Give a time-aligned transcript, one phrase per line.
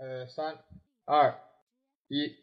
[0.00, 0.56] 呃，三、
[1.04, 1.38] 二、
[2.08, 2.34] 一，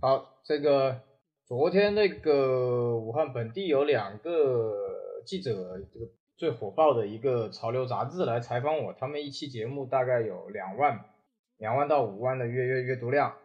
[0.00, 1.02] 好，这个
[1.46, 4.74] 昨天那个武汉本地有两个
[5.24, 11.04] 记者，这个最火爆的一个潮流杂志来采访我，他们一期节目大概有两万、
[11.58, 13.36] 两万到五万的阅阅阅读量，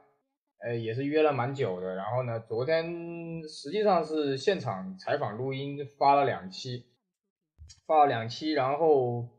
[0.66, 1.93] 呃，也是约了蛮久的。
[1.93, 6.88] 然后呢，昨天实际上是现场采访录音发了两期，
[7.86, 9.30] 发了两期，然后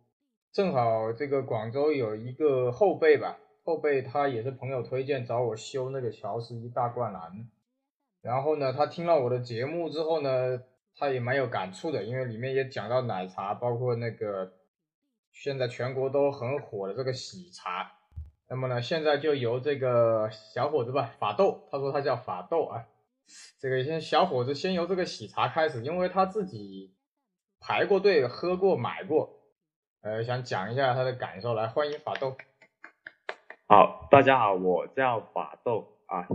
[0.53, 3.41] 正好这个广州有一个后辈吧。
[3.67, 7.49] 后辈他也是朋友推荐找我修那个乔十一大灌篮，
[8.23, 10.63] 然后呢，他听了我的节目之后呢，
[10.95, 14.53] 他也蛮有感触的，因为里面也讲到奶茶，包括那个
[15.33, 17.91] 现在全国都很火的这个喜茶。
[18.49, 22.87] 那么呢，现在就由这个小伙子吧，法斗，他说他叫法斗啊，
[23.59, 26.95] 这个先小伙子先由这个喜茶开始，因为他自己
[27.59, 29.41] 排过队、喝过、买过，
[30.03, 32.37] 呃，想讲一下他的感受，来欢迎法斗。
[33.69, 36.29] 好，大家好，我叫法斗啊，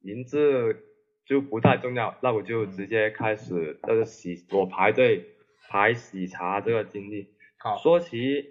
[0.00, 0.84] 名字
[1.24, 5.24] 就不太重要，那我就直接开始这个喜我排队
[5.70, 7.30] 排喜茶这个经历。
[7.58, 8.44] 好，说起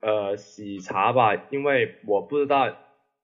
[0.00, 2.74] 呃喜茶吧，因为我不知道，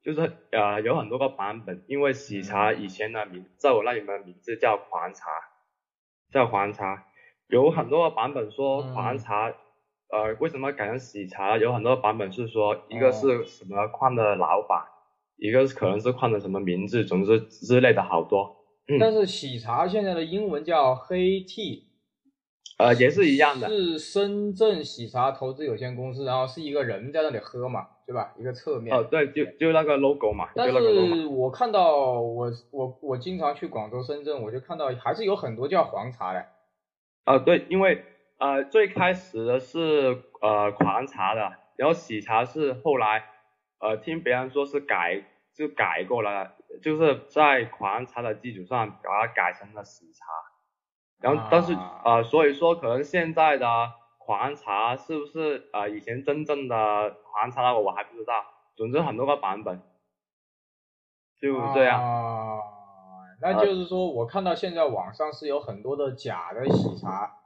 [0.05, 5.31] 就是呃有很多个版本，因为喜茶以前的名在我那里的名字叫黄茶，
[6.31, 7.07] 叫黄茶，
[7.47, 9.55] 有很多个版本说黄茶。
[10.13, 11.57] 呃，为什么改成喜茶？
[11.57, 14.83] 有很多版本是说，一个是什么矿的老板，
[15.37, 18.57] 一个是可能是矿的什么名字，总之之类的好多。
[18.99, 21.85] 但是喜茶现在的英文叫黑 T，
[22.79, 23.69] 呃，也是一样的。
[23.69, 28.35] 是深圳喜茶投资有限公司，然后是一个人在那里喝嘛，对吧？
[28.37, 28.93] 一个侧面。
[28.97, 30.49] 哦，对，就就那个 logo 嘛。
[30.57, 36.45] 但是我看到我我我经常去广州、深圳，我就看到还是有很多叫黄茶的。
[37.27, 38.03] 啊，对，因为。
[38.41, 43.27] 呃，最开始的是呃狂茶的，然后喜茶是后来
[43.81, 45.23] 呃听别人说是改
[45.55, 50.25] 就改过了，就是在狂茶的基础上把它改成了喜茶，
[51.21, 53.67] 然后但是呃所以说可能现在的
[54.17, 58.43] 狂茶是不是呃以前真正的狂茶我还不知道，
[58.75, 59.83] 总之很多个版本，
[61.39, 62.03] 就这样。
[62.03, 62.59] 啊，
[63.43, 67.37] 那就是说我看到现在网上是有很多的假的喜茶。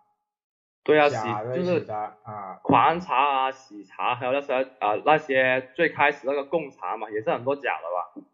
[0.85, 1.17] 对啊，喜
[1.57, 8.29] 就是啊，狂茶啊，喜茶，还有那些啊那些最开始那个贡茶嘛，也是很多假的吧？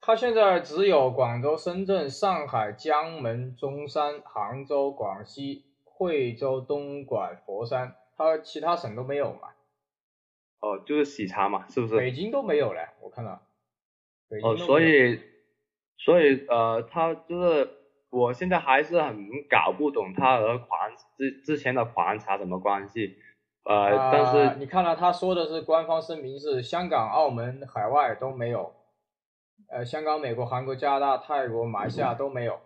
[0.00, 9.48] 它现在只有广州、深圳、上海、江门、中山、杭州、广西、惠州、东莞、佛山，它其他省都没有嘛？
[10.60, 11.96] 哦，就是喜茶嘛，是不是？
[11.96, 13.42] 北京都没有嘞，我看到。
[14.44, 15.20] 哦，所以，
[15.98, 17.75] 所以呃，它就是。
[18.16, 20.68] 我现在还是很搞不懂他和狂
[21.18, 23.14] 之之前的狂茶什么关系，
[23.64, 28.72] 呃，但是你看了他说的是官方声明是香港、澳门、海外都没有，
[29.68, 32.58] 呃，香港、美国、韩国、加拿大、泰国、马来西亚都没有，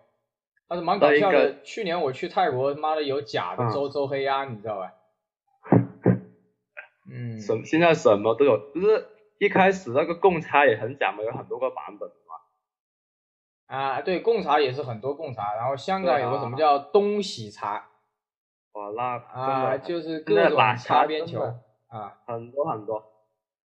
[0.69, 1.61] 但是蛮搞笑的。
[1.63, 4.93] 去年我去泰国，妈的有假的周周黑鸭，你知道吧？
[7.11, 9.05] 嗯，什现在什么都有，就是
[9.37, 12.09] 一开始那个贡差也很假嘛，有很多个版本。
[13.71, 17.87] 啊，对，贡茶也是很多贡茶，然后香港有个什么叫东喜茶，
[18.73, 19.03] 哇，那
[19.39, 21.41] 啊，就是各种擦边球
[21.87, 23.01] 啊，很多很多。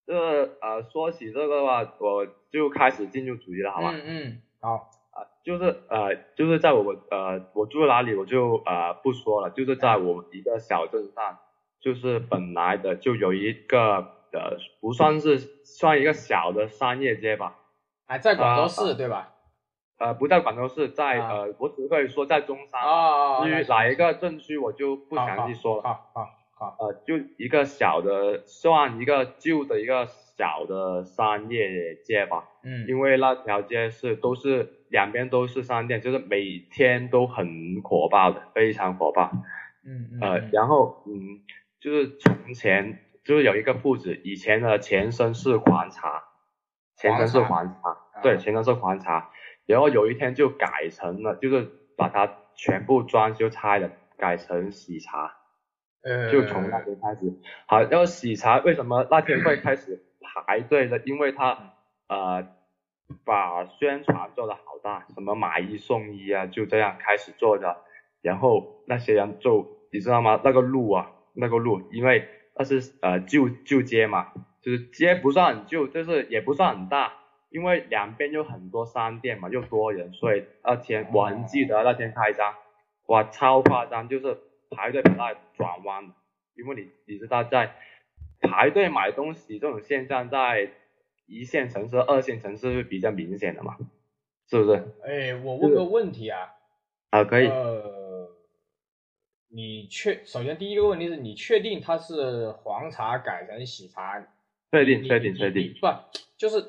[0.07, 0.15] 这
[0.61, 3.93] 呃，说起这个的话，我就开始进入主题了，好吧？
[3.95, 11.39] 嗯嗯，好啊，就是呃，就是在我呃，我住哪里我就呃不说了，就是在我们一个小镇上，
[11.81, 13.97] 就是本来的就有一个
[14.35, 17.57] 呃，不算是算一个小的商业街吧，
[18.05, 19.31] 哎，在广州市对吧？
[19.97, 22.81] 呃，不在广州市，在呃，我只可以说在中山。
[22.81, 25.83] 啊至于哪一个镇区，我就不详细说了。
[25.83, 26.77] 好好好。
[26.81, 32.45] 呃，就一个小的，算一个旧的一个小的商业街吧。
[32.65, 32.87] 嗯。
[32.89, 39.31] 因为那条街是都是两边都是商店，就是每天都很火爆的，非常火爆。
[39.87, 40.21] 嗯嗯。
[40.21, 41.41] 呃，然后嗯，
[41.79, 46.25] 就是从前就是有一个铺子，以前的前身是黄茶，
[46.97, 49.31] 前身是黄茶，对，前身是黄茶。
[49.67, 55.37] 然后有一天就改成了，就是把它全部装修拆了，改成喜茶，
[56.31, 57.33] 就从那天开始。
[57.67, 60.05] 好，然后喜茶为什么那天会开始
[60.47, 60.99] 排队呢？
[61.05, 61.75] 因为他
[62.09, 62.47] 呃
[63.25, 67.79] 把宣传做的好大，什么买一送一啊，就这样开始做的。
[68.23, 70.41] 然后那些人就你知道吗？
[70.43, 74.33] 那个路啊，那个路，因为那是呃旧旧街嘛，
[74.63, 77.13] 就是街不算很旧，就是也不算很大。
[77.55, 82.53] 因为两边有很多商店嘛，又多人，所以那天我很记得那天开张，
[83.07, 84.37] 哇，超夸张，就是
[84.71, 86.13] 排队排到转弯。
[86.57, 87.77] 因为你你知道在
[88.41, 90.69] 排队买东西这种现象在
[91.27, 93.77] 一线城市、二线城市是比较明显的嘛，
[94.51, 94.83] 是不是？
[95.05, 96.55] 哎，我问个问题啊。
[97.11, 97.47] 啊，可以。
[97.47, 98.31] 呃，
[99.53, 104.27] 你确首先第一个问题是你确定它是黄茶改成喜茶？
[104.73, 105.73] 确定，确定，确定。
[105.81, 105.87] 不，
[106.37, 106.61] 就是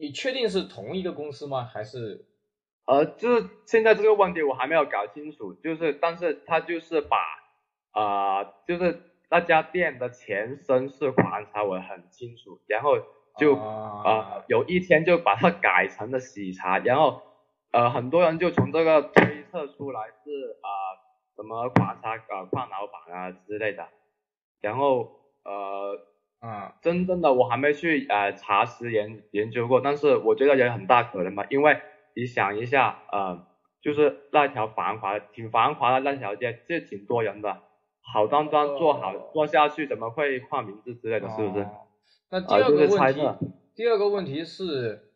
[0.00, 1.64] 你确定是同一个公司吗？
[1.64, 2.24] 还是？
[2.86, 7.18] 呃，就是现在这个问题我还没有搞清楚，就是但是他就是把
[7.92, 12.96] 啊，就是那家店的前身是黄茶，我很清楚，然后
[13.38, 17.22] 就啊有一天就把它改成了喜茶，然后
[17.70, 20.68] 呃很多人就从这个推测出来是啊
[21.36, 23.86] 什么黄茶呃矿老板啊之类的，
[24.62, 25.96] 然后呃
[26.40, 31.80] 啊真正的我还没去呃查实研研究过，但是我觉得也很大可能吧，因为。
[32.16, 33.46] 你想一下，呃，
[33.80, 37.62] 就是那条繁华、挺繁华的那条街，这挺多人的，
[38.00, 41.68] 好端端做好做下去，怎么会换名字之类的，是不是？
[42.30, 43.46] 那第二个问题，
[43.76, 45.08] 第二个问题是，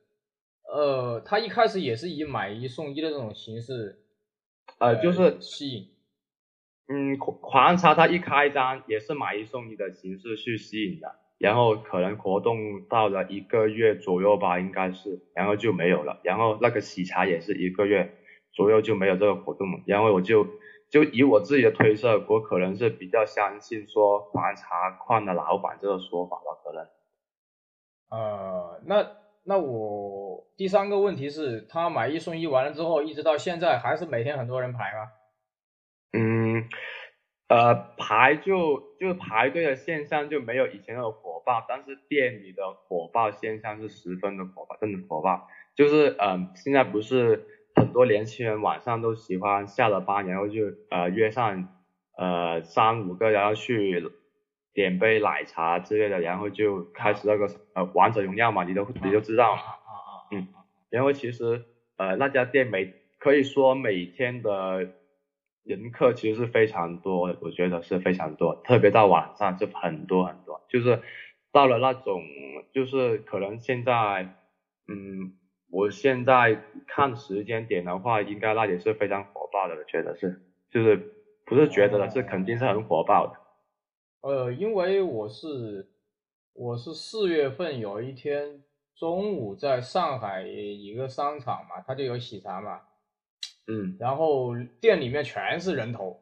[0.73, 3.99] 呃，他一开始也是以买一送一的这种形式，
[4.79, 5.89] 呃，就是吸引。
[6.89, 11.15] 嗯，黄茶它一开张也是买一送一的形式去吸引的。
[11.39, 16.21] 然后可能活动到了一个月左右吧，应该是，然后就没有了。
[16.23, 18.15] 然后那个喜茶也是一个月
[18.53, 19.81] 左右就没有这个活动了。
[19.87, 20.47] 然后我就
[20.89, 26.87] 就以我自己的推测，我可能是比较相信说黄茶矿的老板这个说法吧，可能。
[28.11, 29.07] 呃，那
[29.43, 35.09] 那我第三个问题是，他买一送一完了之后，一直到现在还是每天很多人排吗？
[36.15, 36.65] 嗯。
[37.47, 45.47] 呃，排就就排队的现象就没有以前那么火爆，但是店里的火爆现象是十分的火爆，真的火爆。
[45.77, 47.45] 就是嗯，现在不是
[47.75, 51.69] 很多年轻人晚上都喜欢下了班，然后就呃约上
[52.17, 54.11] 呃三五个，然后去
[54.73, 59.53] 点杯奶茶之类的，然后就开始那个呃王者荣耀嘛，你都你都知道。
[59.53, 60.11] 啊啊啊。
[60.33, 60.49] 嗯。
[60.89, 61.63] 然后其实
[61.99, 64.89] 呃那家店每可以说每天的。
[65.65, 71.01] 人客其实是非常多，我觉得是非常多，特别到晚上就很多很多，就是
[71.51, 72.23] 到了那种，
[72.71, 74.37] 就是可能现在，
[74.89, 75.33] 嗯，
[75.71, 80.97] 我现在看时间点的话，应该那里是非常火爆的，我觉得是，就是
[81.47, 83.41] 不是觉得的，是肯定是很火爆的。
[84.21, 85.89] 呃，因为我是
[86.53, 88.63] 我是四月份有一天
[88.95, 92.83] 中午在上海一个商场嘛，它就有喜茶嘛。
[93.67, 96.21] 嗯，然后店里面全是人头，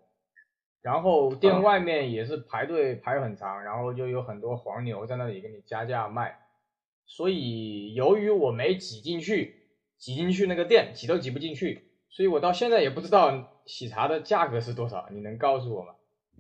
[0.81, 6.39] 然后店外面也是排队排很长，然后就有很多黄牛在那里给你加价卖，
[7.05, 9.56] 所以由于我没挤进去，
[9.99, 15.94] 挤进去那个店挤都挤不进去，所以我到现在也不知道喜茶的价格是多少，你能告诉我吗？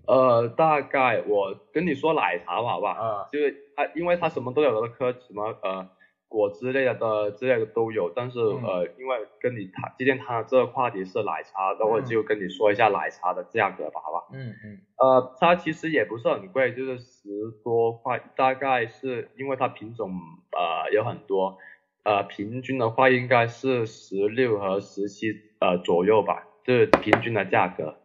[0.06, 2.92] 呃，大概我跟你说奶茶吧，好吧？
[2.92, 5.90] 啊，就是它，因为它什么都有的喝什么呃。
[6.32, 14.26] 果之类的之类的都有，但是呃，因为跟你谈今天谈的这个话题是奶茶，那我就跟你说一下奶茶的价格吧，好吧？
[14.32, 14.80] 嗯嗯。
[14.96, 17.28] 呃，它其实也不是很贵，就是十
[17.62, 20.10] 多块，大概是因为它品种
[20.50, 21.58] 呃有很多，
[22.02, 27.98] 呃，平均的话应该是十六和十七呃左右吧，就是平均的价格。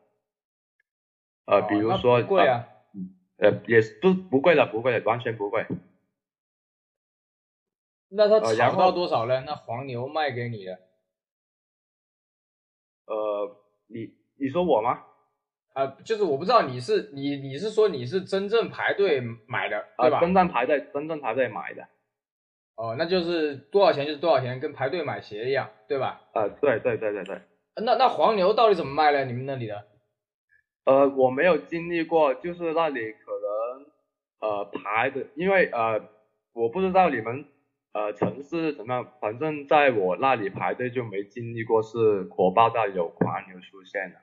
[1.45, 2.21] 呃，比如说。
[2.21, 2.65] 贵啊。
[3.39, 5.63] 呃，也是不不贵的，不贵的，完全不贵。
[8.09, 9.43] 那他炒到多少呢？
[9.45, 10.79] 那黄牛卖给你的？
[13.05, 15.03] 呃，你你说我吗？
[15.73, 20.19] 啊，就是我不知道你是你你是说你是真正排队买的对吧？
[20.19, 21.87] 真正排队真正排队买的。
[22.75, 26.21] 哦，那就是多少钱就是多少钱，跟排队买鞋一样，对吧？
[26.33, 27.41] 啊，对对对对对。
[27.83, 29.25] 那那黄牛到底怎么卖呢？
[29.25, 29.85] 你们那里的？
[30.85, 33.31] 呃，我没有经历过，就是那里可
[34.39, 36.01] 能呃排的，因为呃
[36.53, 37.45] 我不知道你们。
[37.93, 39.07] 呃，城市怎么样？
[39.19, 44.17] 反正在我那里排队就没经历过是火爆到有黄牛出现的，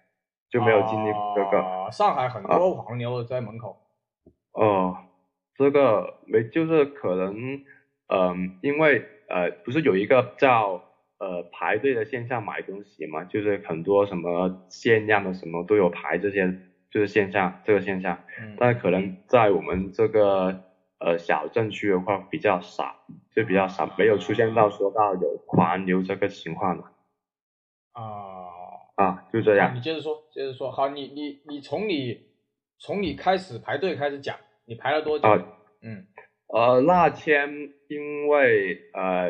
[0.49, 1.91] 就没有经历过这个。
[1.91, 3.77] 上海很多黄牛在门口。
[4.53, 4.97] 哦，
[5.57, 7.65] 这个没，就是可能，
[8.07, 10.85] 嗯，因为呃，不是有一个叫
[11.19, 16.47] 呃排队的现象买东西嘛，就是很多什么限量的什么都有排这些，
[16.93, 18.21] 就是现象这个现象。
[18.41, 18.55] 嗯。
[18.57, 20.64] 但是可能在我们这个。
[21.05, 23.05] 呃，小镇区的话比较少，
[23.37, 26.85] 就比较少，没有出现到说到有狂牛这个情况的。
[27.93, 28.03] 啊
[28.97, 29.75] 啊，就这样。
[29.77, 30.71] 你接着说，接着说。
[30.71, 32.23] 好，你你你从你
[32.79, 35.29] 从你开始排队开始讲，你排了多久？
[35.83, 36.07] 嗯。
[36.47, 37.51] 呃，那天
[37.89, 39.29] 因为呃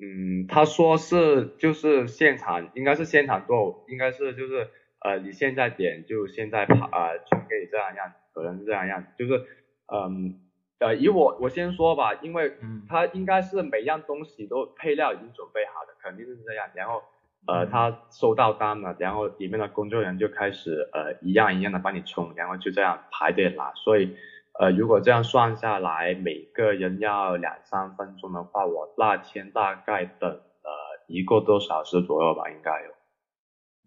[0.00, 4.68] 嗯，他说是就是现场，应该是现场做，应该是就是
[5.04, 9.46] 呃你现在点就现在排，呃，就给你这样样，可能是这样样，就是
[9.94, 10.40] 嗯。
[10.80, 16.68] 呃，以我我先说吧，因为嗯它应该是每样东西都配料已经准备好的，肯定是这样。
[16.74, 17.02] 然后
[17.48, 23.72] 呃，嗯他收到单了，然后里面的工作人员就开始呃一样一样的帮你冲，然后就这样排队拿。
[23.74, 24.16] 所以
[24.60, 32.90] 呃，如果这样算下来，每个人要两三分钟的话，我那天大概等了一个多小时左右吧，应该有，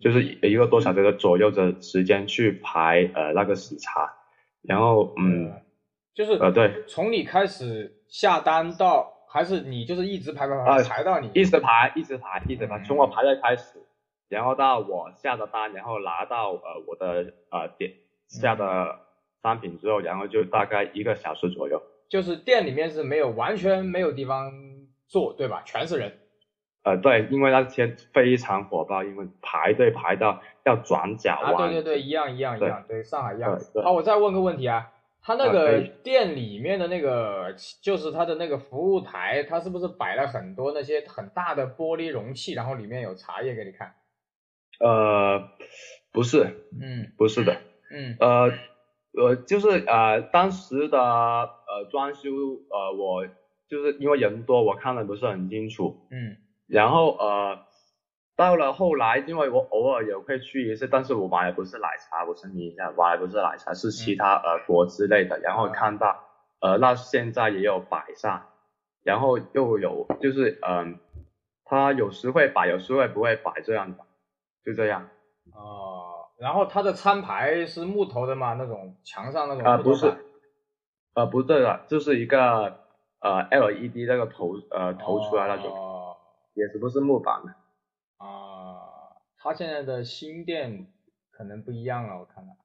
[0.01, 4.11] 就是一个多小时的左右的时间去排呃那个喜茶。
[4.61, 5.53] 然后嗯。
[6.11, 13.79] 呃就是呃对，从你开始下单到，还是你就是一直排排排啊排到你一直排，一直排，一直排，嗯从我排队开始，
[14.29, 17.91] 然后到我下的单，然后拿到呃我的呃点
[18.27, 18.99] 下的
[19.41, 21.81] 商品之后，然后就大概一个小时左右。
[22.09, 24.51] 就是店里面是没有完全没有地方
[25.07, 25.63] 坐，对吧？
[25.65, 26.17] 全是人。
[26.83, 34.91] 呃，对，因为那天非常火爆，因为排队排到要转角啊，对对对，一样一样一样，对，上海一样好，我再问个问题啊，
[35.21, 43.93] 他那个店里面的那个，就是他的那个服务台，他是不是摆了很多那些很大的玻璃容器，然后里面有茶叶给你看？
[44.79, 45.39] 呃，
[46.11, 46.43] 不是，
[46.81, 47.53] 嗯不是的，
[47.91, 48.51] 嗯呃，
[49.13, 52.29] 呃，就是呃当时的呃装修，
[52.69, 53.27] 呃我
[53.67, 55.95] 就是因为人多，我看的不是很清楚。
[56.09, 56.35] 嗯
[56.67, 57.59] 然后呃，
[58.41, 65.39] 到了后来，因为我偶尔也会去一次，但是我买的不是奶茶，我声明一下，买的不是奶茶，是其他呃果之类的。
[65.39, 66.23] 然后看到
[66.59, 68.47] 呃，那现在也有摆上，
[69.03, 70.97] 然后又有就是嗯、
[71.63, 74.03] 它有时会摆，有时会不会摆这样的，
[74.65, 75.07] 就这样。
[75.53, 78.53] 哦，然后它的餐牌是木头的吗？
[78.53, 80.25] 那种墙上那种啊、不是木头板，
[81.13, 82.79] 呃，不对了，就是一个
[83.19, 86.17] 呃 LED 那个投呃投出来那种，哦
[86.53, 87.53] 也是不是木板的。
[89.41, 90.87] 啊，他现在的新店
[91.31, 92.55] 可能不一样了，我看到。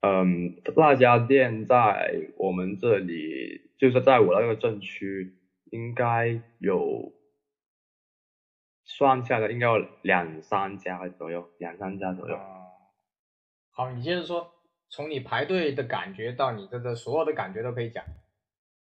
[0.00, 5.36] 嗯，那家店在我们这里，就是在我那个镇区，
[5.70, 7.12] 应该有
[8.84, 12.34] 算下来应该有两三家左右，两三家左右。
[12.34, 12.66] 哦，
[13.70, 14.52] 好，你接着说，
[14.88, 18.04] 从你排队的感觉到你这个所有的感觉都可以讲。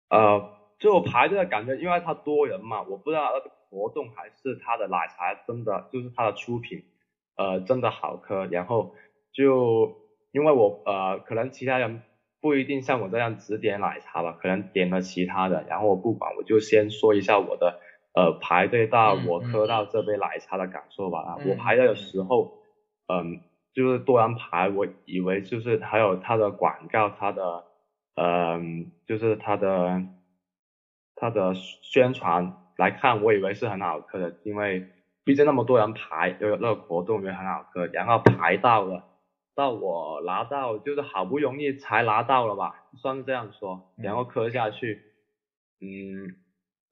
[0.10, 6.84] 呃，就排队的感觉，因为它多人嘛，我不知道那个活动还是它的奶茶真的就是它的出品，
[7.36, 8.46] 呃，真的好喝。
[8.46, 8.94] 然后
[9.34, 9.98] 就
[10.32, 12.02] 因为我呃，可能其他人
[12.42, 17.80] 不一定像我这样只点奶茶吧，可能点了其他的，然后我不管，我就先说一下我的
[18.14, 21.22] 呃排队到嗯我喝到这杯奶茶的感受吧。
[21.22, 22.54] 啊嗯我排队的时候，
[23.08, 23.42] 嗯，
[23.74, 27.64] 就是多人排，我以为就是还有它的广告，它的
[28.16, 30.04] 嗯，就是它的
[31.16, 34.88] 它的宣传来看，我以为是很好喝的，因为
[35.24, 39.03] 毕竟那么多人排，又有那个活动也很好喝，然后排到了，
[39.55, 45.01] 到我拿到就是好不容易才拿到了吧，算是这样说，然后喝下去，
[45.82, 46.36] 嗯，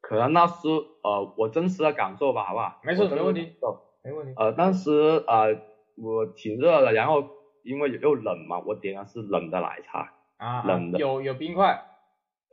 [0.02, 0.68] 可能那是
[1.04, 2.80] 呃我真实的感受吧，好不好？
[2.84, 4.34] 没事没问题的感受没问题。
[4.38, 4.92] 呃，当时
[5.28, 5.62] 呃
[5.96, 7.30] 我挺热的，然后
[7.64, 11.86] 因为又冷嘛，我点的是冷的奶茶，啊，啊冷的有有冰块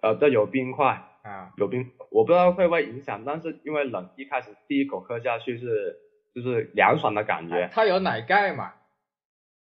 [0.03, 5.99] 呃，对，有冰块，啊，有冰，我不知道会不会影响，但是因为冷，一开始第一口喝下去是
[6.35, 8.73] 就是凉爽的感觉，它有奶盖嘛？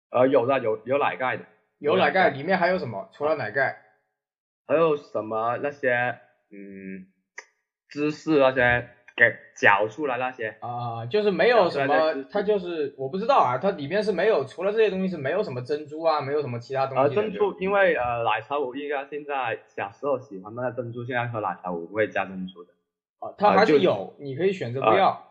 [0.09, 1.45] 呃，有的有有奶盖的，
[1.79, 3.09] 有奶盖，里面还有什么？
[3.13, 3.81] 除了奶盖，
[4.65, 6.19] 还有什么那些
[6.51, 7.07] 嗯
[7.89, 22.71] 芝士那些给搅出来那些，啊，就是没有什么，对它就是我不知道啊，它里面是没有，除了这些东西是没有什么珍珠啊，没有什么其他东西呃，珍珠，因为呃奶茶我应该现在小时候喜欢那个珍珠，现在喝奶茶我不会加珍珠的，
[23.17, 25.23] 啊，它还是有，你可以选择不呃要。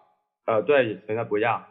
[0.47, 1.64] 呃，对，选择不要，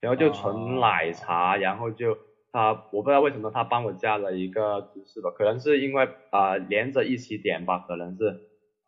[0.00, 2.16] 然后就哦纯奶茶，然后就
[2.52, 8.40] 他我不知道为什么他帮我加了一个芝士吧，可能是因为啊、呃连着一起点吧，可能是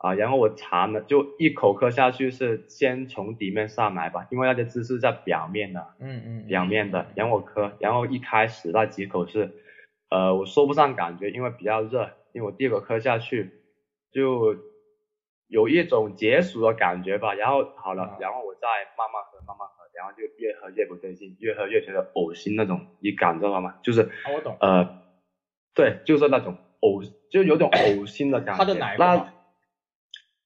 [0.03, 6.47] 啊、然后我尝了，就一口喝下去是先从底面上来吧，因为那些汁是在表面的，嗯嗯。
[6.47, 9.51] 表面的，然后我喝，然后一开始那几口是
[10.09, 13.51] 呃我说不上感觉，因为比较热，因为我第一口喝下去
[14.11, 14.57] 就
[15.49, 18.67] 有一种解暑的感觉吧，然后好了啊，然后我再
[18.97, 23.75] 慢慢喝，慢慢喝，然后就越喝越不对劲，越喝越觉得恶心那种，你感知到吗？
[23.83, 24.57] 就是啊，我懂。
[24.61, 24.89] 呃，
[25.75, 28.65] 对，就是那种呕，就有种呕心的感觉。
[28.65, 28.97] 它的奶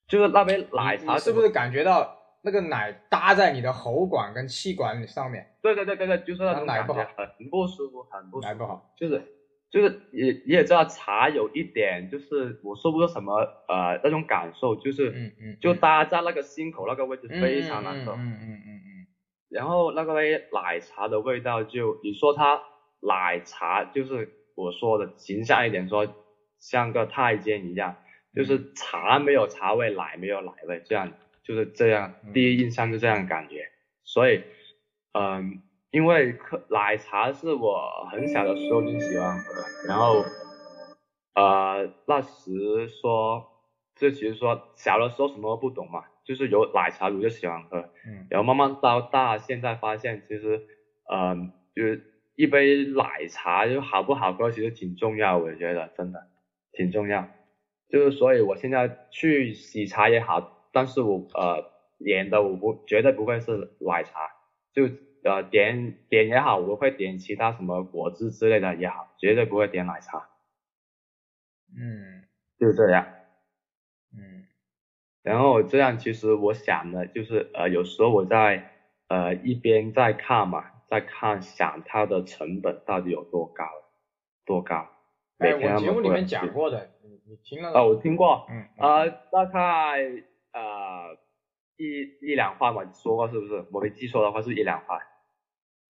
[0.06, 5.46] 就是那杯奶茶你你是不是感觉到那个奶搭在你的喉管跟气管上面？
[5.62, 8.48] 对对对对对，就是那种感觉，很不舒服，很不舒服。
[8.48, 9.22] 奶不好，就是
[9.70, 13.34] 就是也你也知道茶有一点就是我说不出什么
[13.68, 18.12] 呃那种感受，就是、嗯嗯，就搭在那个心口那个位置嗯非常难受。
[18.12, 18.80] 嗯嗯嗯嗯
[19.50, 22.60] 然后那个杯奶茶的味道就你说它
[23.00, 26.06] 奶茶就是我说的形象一点说
[26.58, 27.96] 像个太监一样，
[28.34, 31.12] 就是茶没有茶味，奶没有奶味，这样
[31.42, 33.68] 就是这样，第一印象就这样感觉。
[34.02, 34.42] 所以，
[35.12, 40.24] 嗯，因为喝奶茶是我很小的时候就喜欢喝，然后，
[41.34, 43.46] 呃，那时说，
[43.96, 50.66] 就其实说小的时候什么都不懂嘛，就是有奶茶我就喜欢喝，嗯，然后慢慢到大，现在发现其实，
[51.10, 52.02] 嗯，就是
[52.34, 56.26] 一杯奶茶就好不好喝，其实挺重要，我觉得真的
[56.72, 57.28] 挺重要。
[57.94, 64.32] 就是所以我现在去喜茶也好，但是我呃点的我不绝对不会是奶茶，
[64.72, 64.90] 就
[65.22, 70.28] 呃点点也好，我会点其他什么果汁之类的也好，绝对不会点奶茶。
[71.68, 72.24] 嗯，
[72.58, 73.06] 就这样。
[74.12, 74.48] 嗯，
[75.22, 78.72] 然后这样其实我想的就是呃有时候我在
[79.06, 83.64] 呃一边在看嘛，在看想它的成本到底有多高，
[84.44, 84.88] 多高。
[85.38, 86.90] 哎，我节目里面讲过的，
[87.26, 87.70] 你你听了？
[87.72, 90.02] 啊，我听过，嗯，呃，大概
[90.52, 91.16] 呃
[91.76, 93.64] 一一两块嘛，说过是不是？
[93.72, 94.98] 我没记错的话是一两块。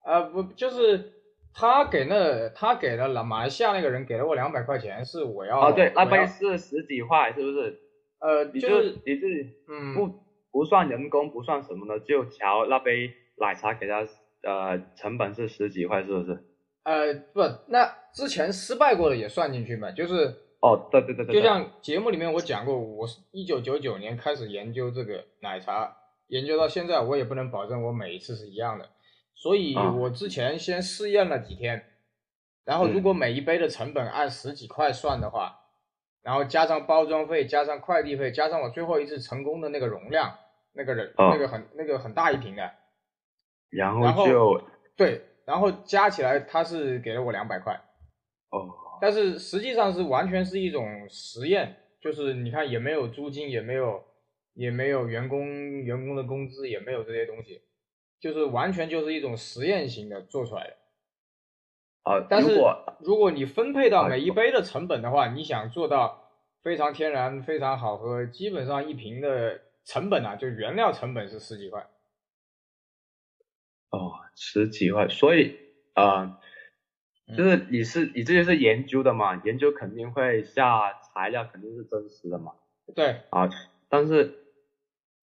[0.04, 1.12] 呃，不，就是
[1.52, 7.80] 他给那他给了马来西亚那个人给了我两百块钱，是我要哦，对，那杯是十几块，是不是？
[8.20, 10.10] 呃，你就就是你自己嗯，不
[10.50, 14.06] 不算人工，不算什么的，就调那杯奶茶给他
[14.42, 16.44] 呃成本是十几块，是不是？
[16.84, 20.34] 呃，不，那之前失败过的也算进去嘛，就是
[20.64, 25.94] 哦，对对对对，就像节目里面我讲过，我是一九九九年开始研究这个奶茶，
[26.28, 28.88] 研究到现在，我也不能保证我每一次是一样的，
[29.34, 29.92] 所以啊。
[29.92, 31.84] 我之前先试验了几天，
[32.64, 35.54] 然后如嗯果每一杯的成本按十几块算的话，
[36.22, 40.34] 然后加上包装费，加上快递费，加上我最后一次成功的那个容量，
[40.72, 41.28] 那个人、啊。
[41.28, 42.70] 那个很那个很大一瓶的，
[43.68, 44.62] 然后就
[44.96, 47.74] 对，然后加起来他是给了我两百块。
[48.48, 54.02] 哦但是实际上是完全是一种实验，就是你看也没有租金，也没有
[54.54, 55.46] 也没有员工
[55.82, 57.60] 员工的工资，也没有这些东西，
[58.18, 60.76] 就是完全就是一种实验型的做出来的。
[62.04, 66.30] 啊，但是如果如果你分配到啊每一杯的成本的话，你想做到
[66.62, 71.86] 非常天然、非常好喝，基本上一瓶的成本啊，就原料成本是十几块。
[73.90, 75.58] 哦十几块，所以
[75.94, 76.36] 呃嗯
[77.36, 82.52] 就是你是你这就是研究的嘛，研究肯定会下材料肯定是真实的嘛。
[82.94, 83.48] 对，啊，
[83.88, 84.34] 但是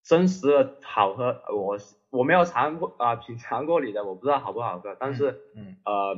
[0.04, 1.78] 真实的好喝，我
[2.10, 4.96] 我没有尝过啊、品尝过你的，我不知道好不好喝。
[5.00, 6.16] 但是、嗯呃，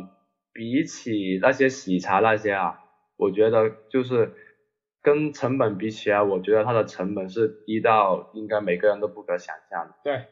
[0.54, 2.76] 比起那些喜茶那些啊，
[3.18, 4.32] 我觉得就是
[5.02, 10.24] 跟成本比起来，我觉得它的成本是低到应该每个人都不可想象的，对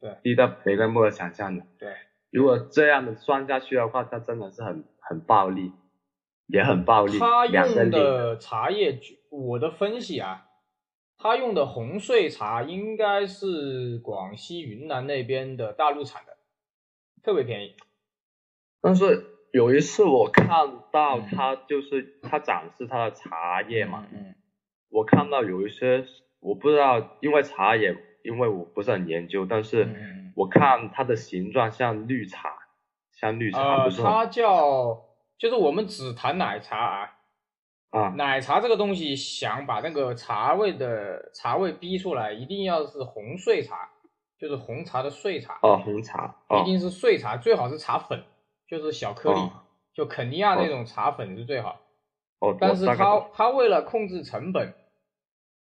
[0.00, 1.64] 对低到每个人不可想象的。
[1.78, 1.94] 对，
[2.34, 5.70] 如果这样的算下去的话，它真的是很很暴利，
[6.48, 7.16] 也很暴利。
[7.16, 8.98] 他用的茶叶，
[9.30, 10.48] 我的分析啊，
[11.16, 16.36] 他用的红穗茶应该是广西云南那边的大陆产的，
[17.22, 17.76] 特别便宜。
[18.80, 24.34] 但是有一次我看到嗯他就是他展示他的茶叶嘛，嗯
[24.90, 26.04] 我看到有一些
[26.40, 29.84] 我不知道，因为茶叶因为我不是很研究，但是
[30.34, 32.54] 我看它的形状像绿茶，
[33.12, 35.04] 像绿茶呃，它叫
[35.38, 37.10] 就是我们只谈奶茶啊，
[37.90, 38.08] 啊。
[38.16, 43.90] 奶茶这个东西想把那个茶味的茶味逼出来，一定要是红碎茶，
[44.38, 48.24] 就是红茶的碎茶，哦红茶一哦定是碎茶，最好是茶粉，
[48.66, 49.50] 就是小颗粒，哦。
[49.94, 51.80] 就肯尼亚那种茶粉是最好。
[52.40, 54.74] 哦，但是他他为了控制成本，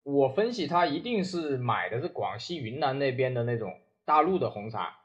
[0.01, 3.71] 我分析他一定是买的是广西云南那边的那种
[4.05, 4.95] 大陆的红茶，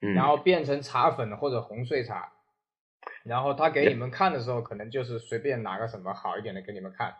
[0.00, 0.14] 嗯。
[0.14, 2.32] 然后变成茶粉或者红碎茶，
[3.24, 7.14] 然后他给你们看的时候，可能就是随便拿个什么好一点的给你们看，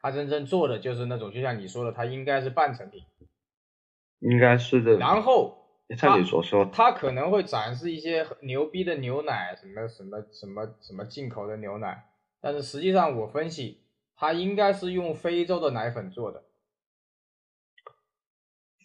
[0.00, 3.04] 他真正做的就是那种，就像你说的，他应该是半成品，
[4.20, 5.58] 应该是的，然后
[5.96, 12.04] 像你所说，他可能会展示一些牛逼的牛奶，什么什么什么什么进口的牛奶，
[12.40, 13.82] 但是实际上我分析，
[14.16, 16.44] 他应该是用非洲的奶粉做的。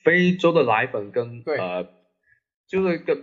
[0.10, 1.88] 非洲的奶粉跟对呃，
[2.68, 3.16] 就是跟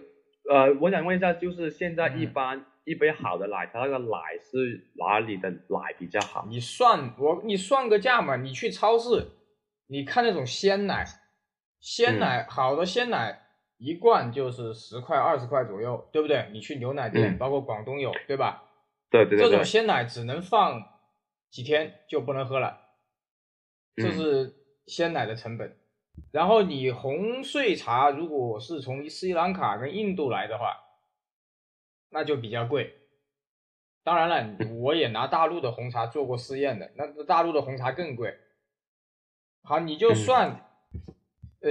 [0.48, 6.46] 呃，我想问一下，就是现在一嗯般、一杯好的奶它，那个奶是哪里的奶比较好？
[6.48, 9.26] 你算我，你算个价嘛，你去超市，
[9.88, 11.04] 你看那种鲜奶，
[11.80, 13.40] 鲜奶、好的鲜奶
[13.78, 16.48] 一罐就是十块二十块左右，对不对？
[16.52, 18.62] 你去牛奶店，嗯包括广东有，对吧？
[19.10, 20.80] 对对对对这种，鲜奶只能放
[21.50, 22.78] 几天就不能喝了，
[23.96, 24.54] 这嗯是
[24.86, 25.76] 鲜奶的成本。
[26.32, 30.76] 然后你红碎茶如果是从斯里兰卡跟印度来的话，
[32.10, 32.94] 那就比较贵。
[34.04, 38.38] 当然了，我也拿大陆的红茶做过试验的，那大陆的红茶更贵。
[39.62, 40.64] 好，你就算，
[41.60, 41.70] 呃，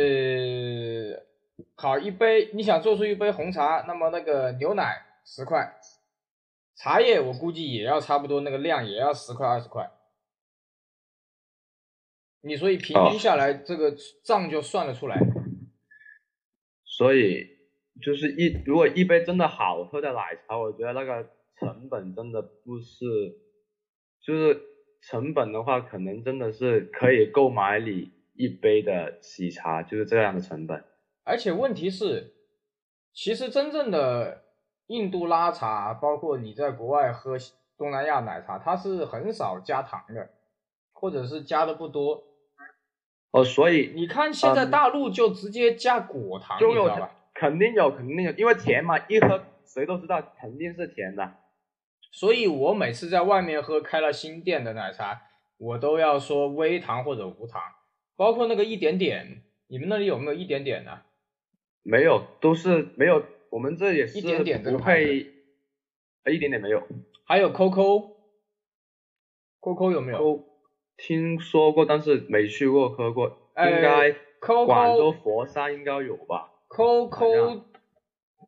[1.75, 5.79] 好一杯，你想做出一杯红茶，那么那个牛奶十块，
[6.75, 9.89] 茶叶我估计也要差不多那个量，也要十块二十块。
[12.45, 15.19] 你所以平均下来，这个账就算得出来。
[16.86, 17.45] 所以
[18.01, 21.27] 就是一如果一杯真的好喝的奶茶，我觉得那个
[21.60, 23.05] 成本真的不是，
[24.21, 24.62] 就是。
[25.08, 30.84] 成本的话，可能真的是可以购买你一杯的喜茶，就是这样的成本。
[31.23, 32.34] 而且问题是，
[33.13, 34.45] 其实真正的
[34.88, 37.38] 印度拉茶，包括你在国外喝
[37.77, 40.27] 东南亚奶茶，它是很少加糖的，
[40.91, 42.23] 或者是加的不多。
[43.36, 47.12] 哦，所以你看现在大陆就直接加果糖，你知道吧？
[47.34, 51.34] 肯定有，肯定有，因为甜嘛，一喝谁都知道肯定是甜的。
[52.13, 55.24] 所以我每次在外面喝开了新店的奶茶，
[55.58, 57.62] 我都要说微糖或者无糖，
[58.15, 61.02] 包括那个一点点，你们那里有没有一点点的？
[61.84, 65.28] 没有，都是没有，我们这也是一点点不会，
[66.32, 66.82] 一点点没有。
[67.26, 70.54] 还有 COCO，COCO 有没有？
[70.97, 73.27] 听说过，但是没去过喝过，
[73.58, 74.15] 应该
[74.65, 77.63] 广州佛山应该有吧？COCO，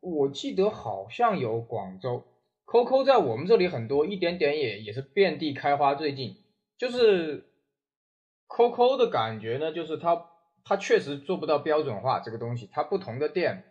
[0.01, 2.23] 我记得好像有广州。
[2.65, 5.95] COCO 在我们这里很多，一点点也也是遍地开花。
[5.95, 6.35] 最近
[6.77, 7.45] 就是
[8.47, 10.25] COCO 的感觉呢，就是它
[10.63, 13.63] 它确实做不到标准化这个东西，它不同的店、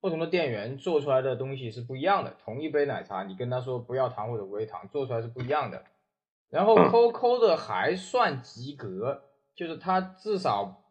[0.00, 2.36] 不同的店员做出来的东西是不一样的。
[2.42, 5.84] 同一杯奶茶，你跟他说不要糖或者微糖，做出来是不一样的。
[6.50, 9.22] 然后 COCO 的还算及格，
[9.54, 10.84] 就是它至少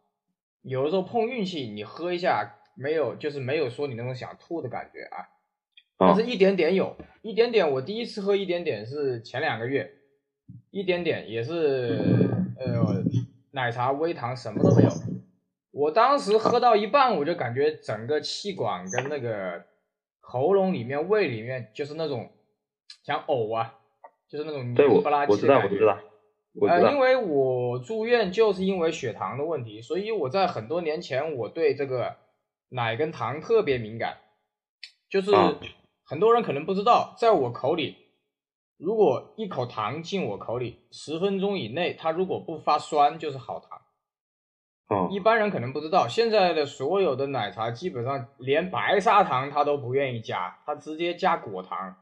[0.62, 5.28] 有的时候碰运气，你喝一下没有，就是没有说你那种想吐的感觉啊。
[6.00, 9.90] 但是一点点有一点点，我第一次喝一点点是前两个月，
[10.70, 13.02] 一点点也是呃
[13.50, 14.90] 奶茶微糖什么都没有，
[15.72, 19.64] 我当时喝到一半我就感觉整个气管跟那个
[20.20, 22.30] 喉咙里面胃里面就是那种
[23.02, 23.77] 想呕啊，
[24.28, 25.98] 就是那种黏不拉几的感觉。
[26.68, 32.16] 呃，因为我住院就是因为血糖的问题，所以我在很多年前我对这个
[32.68, 34.18] 奶跟糖特别敏感，
[35.08, 35.30] 就是。
[36.10, 37.98] 很多人可能不知道，在我口里，
[38.78, 43.78] 如果一口糖进我口里，十分钟以内，它如果不发酸，就是好糖。
[44.88, 51.96] 哦，一般人可能不知道，现在的所有的奶茶基本上连白砂糖它都不愿意加，它直接加果糖，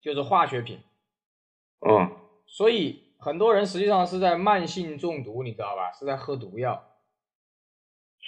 [0.00, 0.78] 就是化学品。
[1.88, 2.10] 嗯，
[2.46, 5.92] 所以很多人实际上是在慢性中毒，你知道吧？
[5.92, 6.90] 是在喝毒药。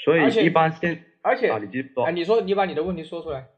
[0.05, 3.49] 所以一般现而且你继续说，哎，你说你把你的问题说出来。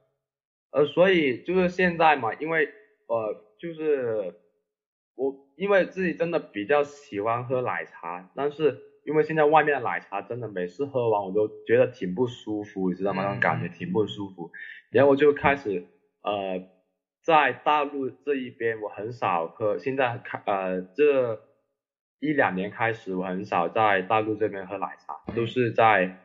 [0.70, 2.68] 呃，所以就是现在嘛，因为
[3.06, 4.34] 呃，就是
[5.16, 13.24] 我因为自己真的比较喜欢喝奶茶，但是因为现在外面的奶茶真的每次喝完我都觉得挺不舒服，你知道吗？
[13.24, 14.50] 那种感觉挺不舒服。
[14.90, 15.84] 然后我就开始
[16.22, 16.62] 呃，
[17.28, 21.38] 在大陆这一边我很少喝，现在开呃这
[22.20, 26.16] 一两年开始我很少在大陆这边喝奶茶，都是在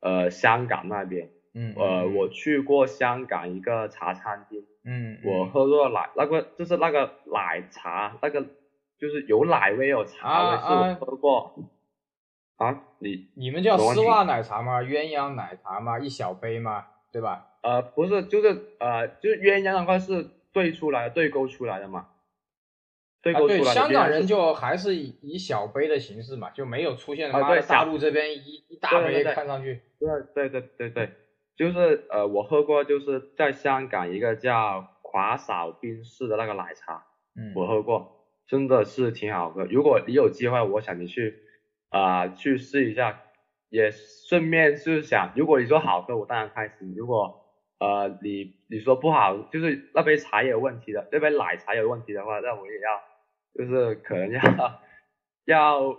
[0.00, 1.30] 呃香港那边。
[1.54, 8.42] 嗯，呃，我去过香港一个茶餐厅，嗯，我喝过奶，那个就是那个奶茶，那个
[8.98, 11.54] 就是有奶味有茶味，是我喝过。
[12.56, 14.82] 啊，你你们叫丝袜奶茶吗？
[14.82, 15.98] 鸳鸯奶茶吗？
[15.98, 16.86] 一小杯吗？
[17.10, 17.46] 对吧？
[17.62, 22.08] 呃，不是，就是呃，就是鸳鸯的话是兑出来对勾出来的嘛。
[23.22, 29.82] 对对，香港人就还是以以小杯的形式嘛，就没有出现妈的大陆这边一一大杯看上去。
[29.98, 31.12] 对对对对对。
[31.56, 37.04] 就是呃，我喝过，就是在香港一个叫华嫂冰室的那个奶茶，
[37.36, 39.66] 嗯，我喝过，真的是挺好喝。
[39.66, 41.42] 如果你有机会，我想你去
[41.90, 43.20] 啊去试一下，
[43.68, 47.49] 也顺便就是想，如果你说好喝，我当然开心；如果
[47.80, 53.02] 呃你你说不好，就是那杯茶有问题的，那杯奶茶有问题的话，那我也要
[53.54, 54.40] 就是可能要
[55.46, 55.98] 要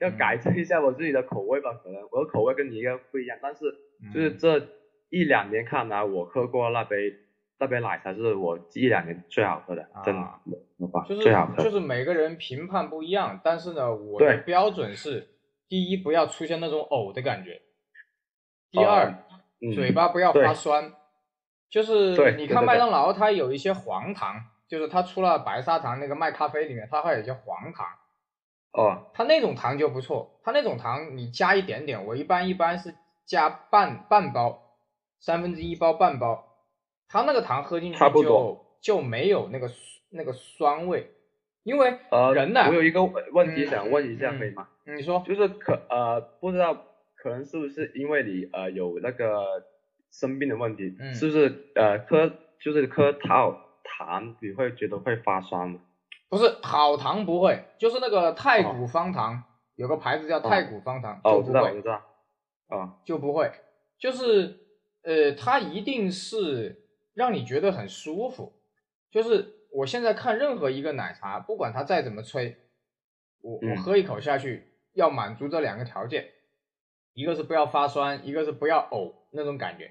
[0.00, 3.64] 要改正一下我自己的口味吧，可能我的口味跟你应该不一样，但是。
[4.14, 4.64] 就是这
[5.10, 7.12] 一两年看来，我喝过那杯
[7.58, 10.40] 那杯奶茶是我一两年最好喝的，真的，
[11.08, 11.64] 就是最好喝。
[11.64, 15.26] 就是每个人评判不一样，但是呢，我的标准是：
[15.68, 17.60] 第一，不要出现那种呕的感觉；
[18.70, 19.12] 第二，
[19.74, 20.92] 嘴巴不要发酸。
[21.70, 24.36] 就是你看麦当劳，它有一些黄糖，
[24.68, 27.86] 就是它除了白砂糖，那个麦咖啡里面它还有一些黄糖。
[28.72, 29.10] 哦。
[29.14, 32.94] 它那种糖就不错，它那种糖你加一点点，我一般一般是。
[33.28, 34.78] 加半半包，
[35.20, 36.64] 三分之一包半包，
[37.10, 39.70] 它那个糖喝进去就就没有那个
[40.08, 41.12] 那个酸味，
[41.62, 44.66] 因为呃，人呢我有一个问问题嗯想问一下，嗯可以吗？
[44.86, 46.74] 你说就是可呃不知道
[47.28, 49.44] 可能是不是因为你呃有那个
[50.10, 55.80] 生病的问题，嗯是不是呃喝就是喝糖糖你会觉得会发酸吗？
[56.30, 59.42] 不是好糖不会，就是那个太古方糖，
[59.76, 62.02] 有个牌子叫太古方糖，哦，我知道，我知道。
[62.68, 63.50] 哦，就不会，
[63.98, 64.58] 就是
[65.02, 68.60] 呃，它一定是让你觉得很舒服。
[69.10, 72.56] 就是我现在看任何一个奶茶，不管它再怎么吹，
[73.40, 76.28] 我我嗯喝一口下去，要满足这两个条件，
[77.18, 79.90] 一个是不要发酸，一个是不要呕那种感觉。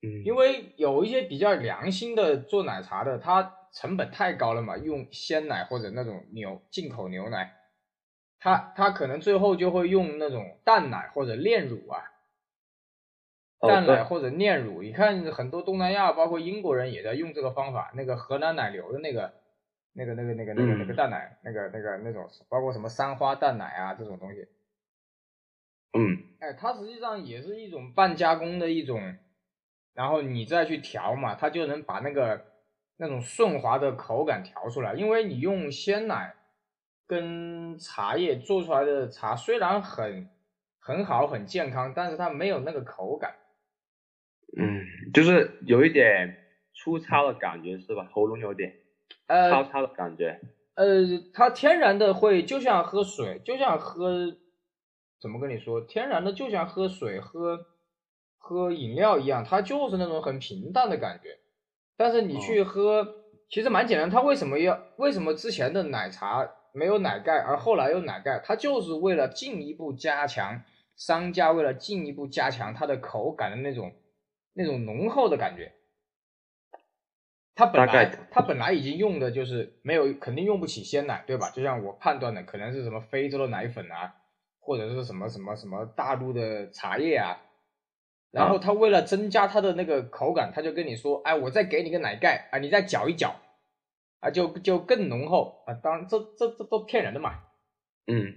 [0.00, 7.52] 嗯，因为有一些比较良心的做奶茶的，它成本太高了嘛，用鲜奶或者那种牛进口牛奶，
[8.38, 11.98] 它它可能最后就会用那种淡奶或者炼乳啊，
[13.66, 14.82] 淡奶或者炼乳。
[14.82, 19.34] 你看很多东南亚，包括英国人也在用这个方法，那个河南奶牛的那个。
[19.92, 24.46] 那个、那个、那个、那个、那个嗯淡奶，那个、那个、那种，包括什么三花淡奶啊这种东西，
[25.92, 29.00] 嗯哎，它实际上也是一种半加工的一种，
[29.94, 32.44] 然后你再去调嘛，它就能把那个
[32.96, 34.94] 那种顺滑的口感调出来。
[34.94, 36.34] 因为你用鲜奶
[37.06, 40.30] 跟茶叶做出来的茶虽然很
[40.78, 43.34] 很好很健康，但是它没有那个口感。
[44.56, 46.36] 嗯，就是有一点
[46.72, 48.08] 粗糙的感觉是吧？
[48.12, 48.72] 喉咙有点
[49.18, 50.40] 糙呃糙的感觉。
[50.74, 54.34] 呃，它天然的会就像喝水，就像喝
[55.20, 57.66] 怎么跟你说，天然的就像喝水喝
[58.38, 61.38] 喝饮料一样，它就是那种很平淡的感觉。
[61.96, 63.06] 但是你去喝，
[63.50, 64.08] 其实蛮简单。
[64.08, 68.40] 它为什么要为什么之前的奶茶没有奶盖，而后来有奶盖？
[68.42, 70.62] 它就是为了进一步加强
[70.96, 73.92] 商家为了进一步加强它的口感的那种
[74.54, 75.74] 那种浓厚的感觉。
[77.54, 81.50] 它本来概它本来已经用的就是没有，肯定用不起鲜奶，对吧？
[81.50, 84.14] 就像我判断的，可能是什么非洲的奶粉啊，
[84.70, 87.40] 或者是什么什么什么大陆的茶叶啊。
[88.30, 93.34] 然后他为了增加它的那个口感，他就跟你说，哎，我再给你个奶盖啊，你再搅一搅，
[94.20, 95.74] 啊，就就更浓厚啊。
[95.74, 97.40] 当然这这这都骗人的嘛。
[98.06, 98.36] 嗯，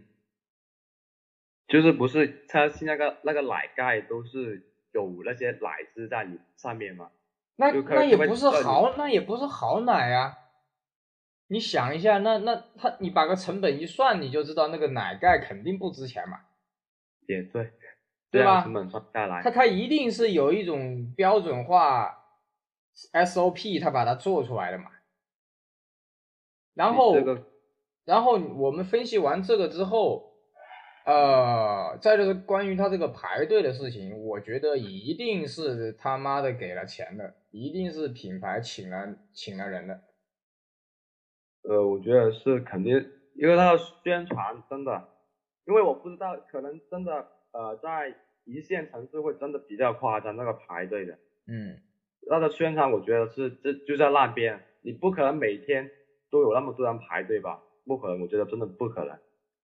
[1.67, 7.12] 就是不是他现在那个那个奶盖都是有那些奶汁在里上面吗？
[7.58, 10.39] 那那也不是好，那也不是好奶啊。
[11.47, 16.39] 你想一下，那那他你把个成本一算，你就知道那个奶盖肯定不值钱嘛。
[17.27, 17.71] 也对，
[18.32, 22.17] 对吧这样成本算下来它，它一定是有一种标准化
[23.13, 24.86] SOP，他把它做出来的嘛。
[26.73, 27.45] 然后，这个
[28.06, 30.34] 然后我们分析完这个之后，
[31.06, 40.01] 呃，再就是关于他这个排队的事情，我觉得一定是他妈的给了钱的，一定是品牌请了请了人的。
[41.63, 42.93] 呃，我觉得是肯定，
[43.34, 45.04] 因为它的宣传真的，
[45.65, 51.80] 因为我不知道，可能真的呃，在一线城市会真的比较夸张那个排队的，嗯，
[52.30, 55.89] 那个宣传我觉得是这就在那边，你不可能每天
[56.30, 57.62] 都有那么多人排队吧？
[57.86, 59.17] 不可能，我觉得真的不可能。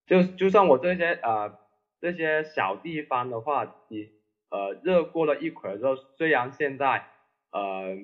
[0.06, 1.54] 就就像我这些呃
[2.00, 4.08] 这些小地方的话，你
[4.50, 7.04] 呃热过了一会儿之后，虽然现在
[7.52, 7.94] 呃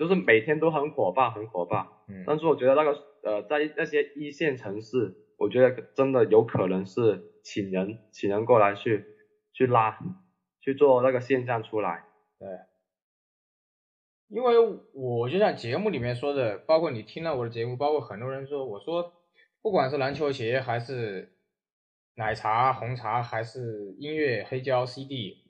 [0.00, 9.04] 就是每天都很火爆很火爆，嗯但是我觉得那个呃在那些一线城市，我觉得真的有可能是请人请人过来去
[9.52, 9.98] 去拉
[10.62, 12.06] 去做那个现象出来。
[12.38, 12.48] 对，
[14.28, 19.12] 因为我就像节目里面说的，包括你听了我的节目，包括很多人说，我说
[19.60, 21.34] 不管是篮球鞋还是
[22.14, 25.44] 奶茶、红茶，还是音乐、黑胶、CD，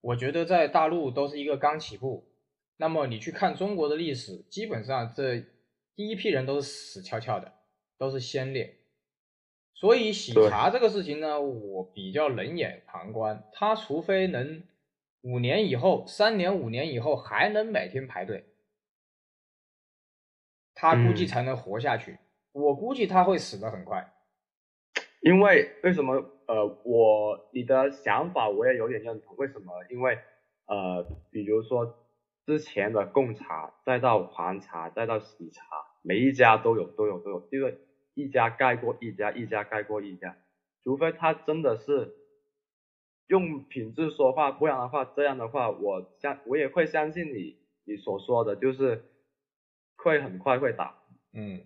[0.00, 2.33] 我觉得在大陆都是一个刚起步。
[2.76, 5.40] 那么你去看中国的历史，基本上这
[5.94, 7.52] 第一批人都是死翘翘的，
[7.98, 8.78] 都是先烈。
[9.74, 13.48] 所以喜茶这个事情呢，我比较冷眼旁观。
[13.52, 14.62] 他除非能
[15.22, 18.44] 五年以后、三年、五年以后还能每天排队，
[20.74, 22.18] 他估计嗯才能活下去。
[22.52, 24.12] 我估计他会死得很快。
[25.20, 26.14] 因为为什么
[26.46, 29.72] 呃我你的想法我也有点认同，为什么？
[29.90, 30.18] 因为
[30.66, 32.03] 呃比如说
[32.46, 35.62] 之前的贡茶，再到黄茶，再到喜茶，
[36.02, 37.78] 每一家都有都有都有，这个
[38.14, 40.36] 一家盖过一家，一家盖过一家，
[40.82, 42.14] 除非他真的是
[43.26, 49.04] 用品质说话，不然的话这样的话，我相我也会相信你你所说的，就是
[49.96, 50.94] 会很快会倒。
[51.32, 51.64] 嗯。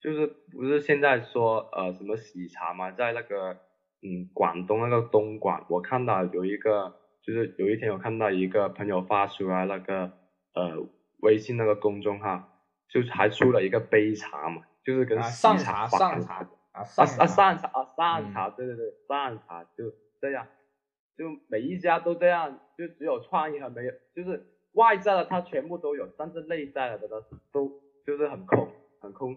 [0.00, 3.52] 就是不是现在说呃什么喜茶嘛，在那个
[4.02, 10.12] 嗯广东那个东莞，我看到有一个，就是有一天我看到一个朋友发出来那个
[10.54, 10.86] 呃
[11.20, 16.40] 微信那个公众号，就是还出了一个杯茶嘛，就是跟上茶上茶
[16.72, 20.46] 啊啊啊上茶啊上茶，对对对上茶就这样，
[21.16, 27.20] 就每一家都这样，就只有创意还没有，就是外在的它全部都有，但是内在的都
[27.52, 28.68] 都就是很空
[29.00, 29.36] 很空，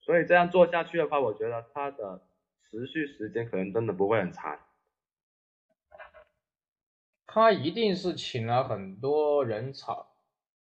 [0.00, 2.22] 所以这样做下去的话，我觉得它的
[2.68, 4.58] 持续时间可能真的不会很长。
[7.34, 10.06] 他一定是请了很多人炒，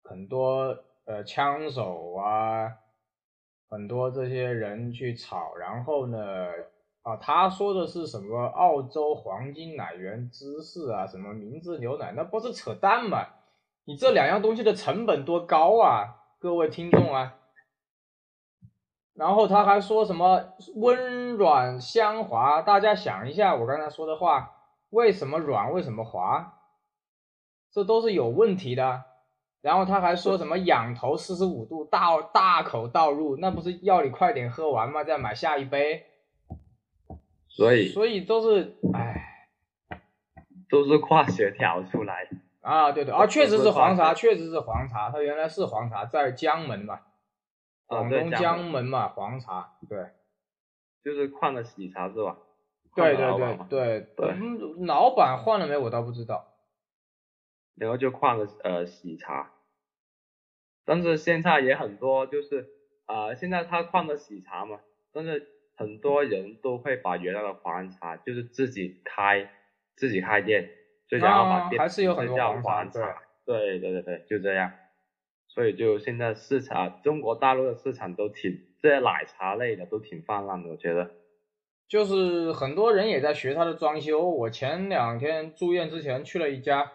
[0.03, 2.73] 很多呃枪手啊，
[3.69, 6.19] 很多这些人去炒，然后呢，
[7.03, 13.27] 啊，他说的是什么澳洲黄金奶源芝士啊，什么明治牛奶，那不是扯淡吗？
[13.85, 17.35] 你这两样东西的成本多高啊，各位听众啊。
[19.13, 24.55] 然后他还说什么温软香滑，大家想一下我刚才说的话。
[24.91, 25.73] 为什么软？
[25.73, 26.61] 为什么滑？
[27.73, 29.05] 这都是有问题的。
[29.63, 35.03] 然后他还说什么仰头四十五度倒大口倒入，那不是要你快点喝完吗？
[35.03, 36.07] 再买下一杯。
[37.49, 39.49] 所以所以都是唉，
[40.69, 42.29] 都是化学调出来
[42.61, 47.01] 啊，对对啊，确实是黄茶，确实是黄茶，它原来是黄茶，在江门嘛，
[47.87, 49.99] 广东江门嘛，黄茶，对，
[51.03, 52.37] 就是换了喜茶是吧？
[52.97, 55.77] 对对对对对，嗯，老板换了没？
[55.77, 56.53] 我倒不知道。
[57.77, 59.53] 然后就换了呃喜茶，
[60.87, 62.71] 但是现在也很多就是
[63.05, 64.81] 啊，现在他换了喜茶嘛，
[65.13, 69.51] 但是很多人都会把原来的黄茶就是自己开
[69.95, 70.71] 自己开店，
[71.07, 71.87] 就想要把店
[72.35, 73.23] 叫黄茶。
[73.45, 74.73] 对对对对，就这样。
[75.49, 81.11] 所以就现在市场，中国大陆的市场都挺这些奶茶类的都挺泛滥的，我觉得。
[81.89, 84.29] 就是很多人也在学他的装修。
[84.29, 86.93] 我前两天住院之前去了一家，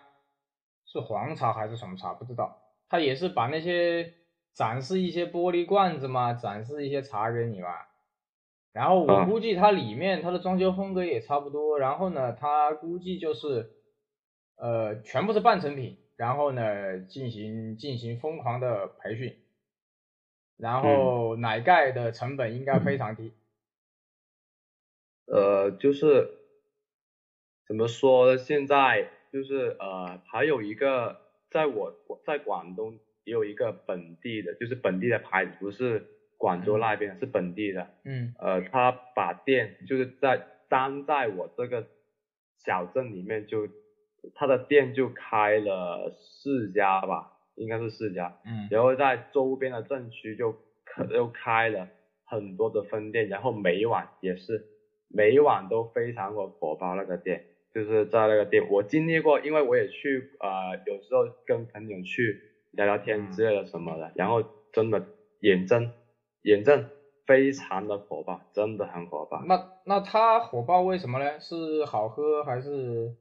[0.86, 2.62] 是黄茶还是什么茶不知道。
[2.90, 4.14] 他也是把那些
[4.54, 7.70] 展示一些玻璃罐子嘛，展示一些茶给你嘛。
[8.74, 11.80] 然后我估计它里面它的装修风格也差不多。
[11.80, 13.70] 然后呢，它估计就是
[14.58, 19.38] 呃全部是半成品，然后呢进行进行疯狂的培训，
[20.58, 23.34] 然后奶盖的成本应该非常低。
[25.32, 26.28] 呃，就是
[27.66, 28.38] 怎么说呢？
[28.38, 31.16] 现在就是呃，还有一个，
[31.50, 31.94] 在我
[32.26, 36.06] 在广东也有一个本地的，就是本地的牌子，不是
[36.38, 37.88] 广州那边，是本地的。
[38.04, 38.34] 嗯。
[38.40, 41.88] 呃，他把店就是在单在我这个
[42.58, 43.70] 小镇里面，就
[44.34, 48.38] 他的店就开了四家吧，应该是四家。
[48.46, 48.68] 嗯。
[48.70, 50.54] 然后在周边的镇区就
[51.10, 51.88] 又开了
[52.26, 54.71] 很多的分店，然后每晚也是。
[55.14, 64.44] 每晚都非常的火爆，那个店就是在那个店，我经历过，因为我也去呃，有时候跟朋友去聊聊天之类的什么的，然后
[64.74, 65.06] 真的
[65.42, 65.92] 眼睁
[66.44, 66.90] 眼睁
[67.26, 69.42] 非常的火爆，真的很火爆。
[69.46, 71.40] 那那它火爆为什么呢？
[71.40, 73.16] 是好喝还是？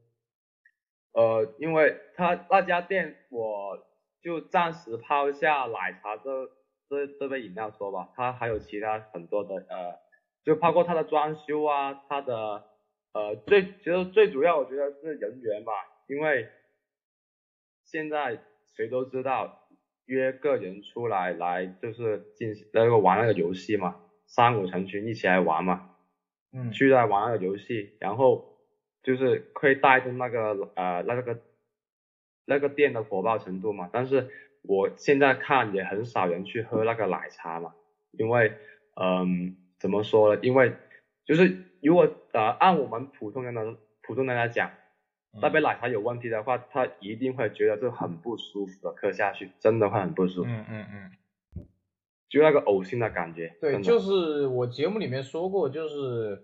[1.13, 3.77] 呃，因为它那家店，我
[4.21, 6.47] 就暂时抛下奶茶这
[6.89, 10.10] 这这杯饮料说吧，它还有其他很多的呃。
[10.43, 12.63] 就包括它的装修啊，它的
[13.13, 15.71] 呃最其实最主要我觉得是人员吧，
[16.07, 16.47] 因为
[17.83, 18.39] 现在
[18.75, 19.67] 谁都知道
[20.05, 25.95] 约个人出来来就是进行那个玩那个游戏嘛，三五成群一起来玩嘛，
[26.53, 28.57] 嗯，去来玩那个游戏，然后
[29.03, 31.39] 就是会带动那个呃那个
[32.45, 34.27] 那个店的火爆程度嘛，但是
[34.63, 37.75] 我现在看也很少人去喝那个奶茶嘛，
[38.11, 38.53] 因为
[38.99, 39.55] 嗯。
[39.81, 40.39] 怎么说呢？
[40.43, 40.75] 因为
[41.25, 44.71] 就是如果呃按我们普通人的普通人来讲，
[45.41, 50.49] 那杯奶茶有问题的话，他一定会觉得这很不舒服的，喝下去真的会很不舒服。
[50.49, 51.11] 嗯嗯嗯，
[52.29, 53.55] 就那个呕心的感觉。
[53.59, 56.43] 对，就是我节目里面说过，就是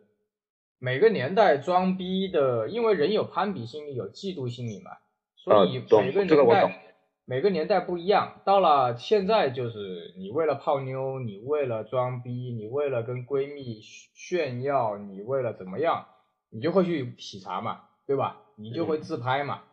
[0.80, 4.92] 每个年代装逼的，因为人有攀比心理，有嫉妒心理嘛，
[5.36, 6.84] 所以每个年代。
[7.30, 16.08] 每个年代不一样，到了现在就是你为了泡妞，你为了装逼，你为了跟闺蜜炫耀，你为了怎么样，
[16.50, 18.44] 你就会去喜茶嘛，对吧？
[18.56, 19.64] 你就会自拍嘛。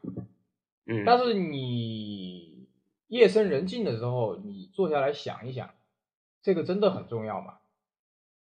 [0.84, 1.04] 嗯。
[1.06, 2.66] 但是你
[3.06, 5.70] 夜深人静的时候，你坐下来想一想，
[6.42, 7.58] 这个真的很重要吗？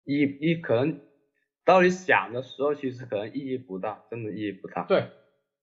[0.03, 0.99] 意意可能
[1.63, 4.85] 到你想的时候，其实可能意义不大，真的意义不大。
[4.85, 5.11] 对。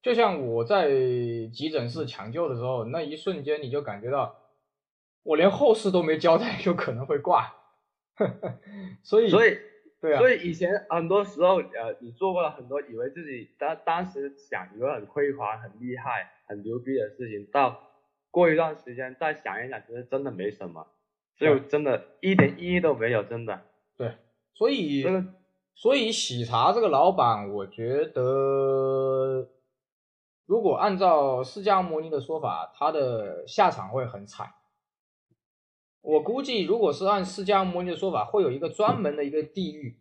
[0.02, 0.88] 就像我在
[1.52, 4.36] 急诊室抢救的时候，那一瞬间你就感觉到，
[5.22, 7.54] 我连后事都没交代就可能会挂，
[9.02, 9.56] 所以所以
[10.00, 17.90] 对啊，所以以前很多时候呃，你做过了很多以为自己当当时想以为很辉煌、很厉害、很牛逼的事情，到
[18.32, 20.88] 过一段时间再想一想，其实真的没什么，
[21.38, 23.60] 就真的一点意义都没有，真的。
[23.96, 24.16] 对，
[24.54, 25.04] 所以
[25.76, 29.48] 所以喜茶这个老板，我觉得
[30.46, 34.52] 如果按照释迦牟尼的说法，他的下场会很惨。
[36.00, 40.00] 我估计，如果是按释迦牟尼的说法，会有一个专门的一个地狱，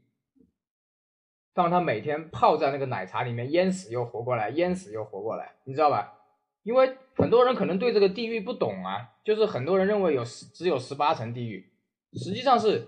[1.53, 6.17] 让他每天泡在那个奶茶里面淹死又活过来，淹死又活过来，你知道吧？
[6.63, 11.71] 因为很多人可能对这个地狱不懂啊，就是很多人认为有十只有十八层地狱，
[12.13, 12.87] 实际上是，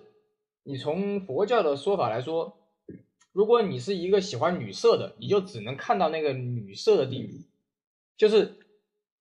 [0.63, 2.57] 你从佛教的说法来说，
[3.33, 7.41] 如果你是一个喜欢女色的，你就只能看到那个女色的地狱，
[8.15, 8.59] 就是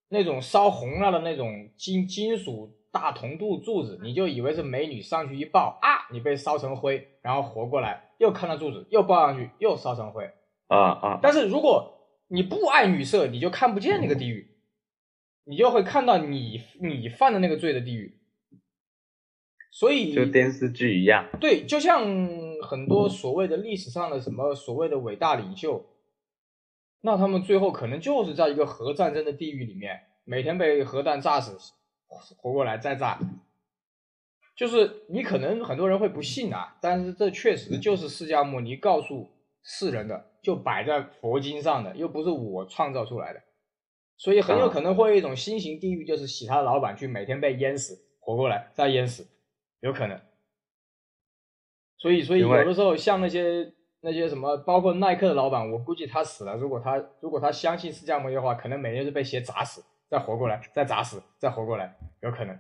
[0.08, 2.78] 那种烧红了的那种金金属。
[2.92, 10.30] 大铜柱柱子，你就以为是美女上去一抱啊，你被烧成灰，然后活过来，又看到柱子，又抱上去，又烧成灰
[10.66, 11.18] 啊啊！
[11.22, 14.46] 但是如果你不爱女色，你就看不见那个地狱，
[15.44, 18.18] 你就会看到你你犯的那个罪的地狱。
[19.70, 22.04] 所以就电视剧一样，对，就像
[22.62, 25.84] 很多所谓的历史上的什么所谓的伟大领袖，
[27.02, 31.74] 那他们最后可能就是在一个核战争的地狱里面，每天被核弹炸死。
[32.36, 33.18] 活过来再炸，
[34.54, 39.30] 就是你可能很多人会不信啊，但是这确实就是释迦牟尼告诉
[39.62, 43.42] 世人的，就摆在佛经上的，又不是我创造出来的，
[44.18, 49.26] 所以很有可能会有一种新型地狱，就是其他的老板去每天被淹死，活过来再淹死，
[49.80, 50.20] 有可能。
[52.03, 59.84] 所以，所以有的时候像那些那些什么，包括耐克的老板，我估计他死了，如果他如果他相信释迦牟尼的话，可能每天是被鞋砸死。
[60.11, 62.59] 再活过来，再砸死，再活过来，有可能。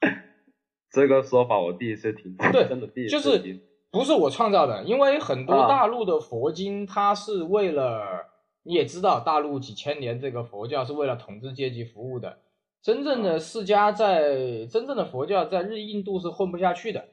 [0.90, 3.60] 这个说法我第一次听，对，真的第一次就是
[3.90, 8.26] 不是我创造的，因为很多大陆的佛经，它是为了
[8.62, 12.38] 你也知道，大陆几千年这个佛教是为了统治阶级服务的。
[12.80, 17.04] 真正的释迦在真正的佛教在日印度是混不下去的，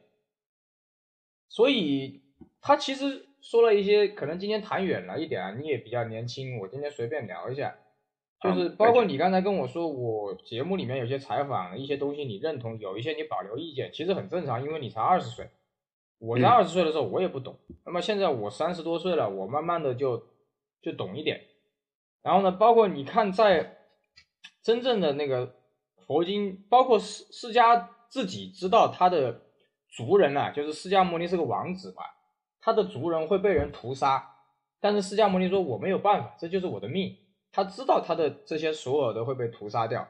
[1.49, 2.21] 所以
[2.61, 7.75] 他其实说了一些，可能今天谈远了一点啊，你也比较年轻，我今天随便聊一下。
[8.41, 15.49] 就是包括你刚才跟我说，我节目里面有些采访一些东西你认同，有一些你保留意见，其实很正常，因为你才二十岁。
[16.19, 20.27] 我在二十岁的时候我也不懂，那么现在我三十多岁了，我慢慢的就
[20.81, 21.41] 就懂一点。
[22.21, 23.77] 然后呢，包括你看在
[24.61, 25.55] 真正的那个
[26.05, 29.41] 佛经，包括释释迦自己知道他的
[29.91, 32.03] 族人啊，就是释迦牟尼是个王子嘛，
[32.61, 34.35] 他的族人会被人屠杀，
[34.79, 37.15] 但是释迦牟尼说我没有办法，这就是我的命。
[37.51, 40.07] 他知道他的这些所有的会被屠杀掉。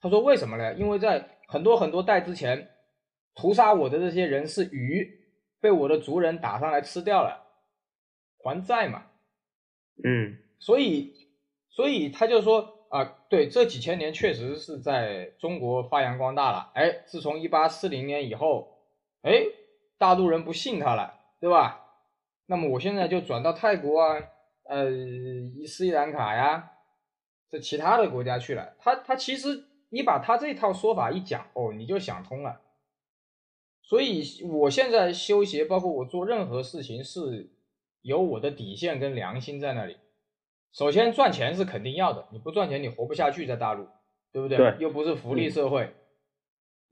[0.00, 0.74] 他说：“为什么呢？
[0.74, 2.68] 因为在很多很多代之前，
[3.34, 5.08] 屠杀我的这些人是鱼，
[5.60, 7.46] 被我的族人打上来吃掉了，
[8.38, 9.04] 还债嘛。
[10.04, 11.14] 嗯，所以，
[11.70, 16.72] 所以他就说啊，对，这几千年确实是在中国发扬光大了。
[16.74, 18.71] 哎，自从一八四零年以后，
[19.22, 19.44] 哎，
[19.98, 21.80] 大陆人不信他了，对吧？
[22.46, 24.18] 那么我现在就转到泰国啊，
[24.64, 24.86] 呃，
[25.66, 26.68] 斯里兰卡呀。”
[27.48, 32.62] 这其他的国家去了，他他其实你把他这套说法一讲哦，你就想通了。
[33.82, 37.50] 所以我现在修鞋，包括我做任何事情，是
[38.00, 39.98] 有我的底线跟良心在那里。
[40.72, 43.86] 首先赚钱是肯定要的，你不赚钱你活不下去，在大陆，
[44.32, 44.56] 对不对？
[44.56, 44.76] 对。
[44.78, 45.94] 又不是福利社会，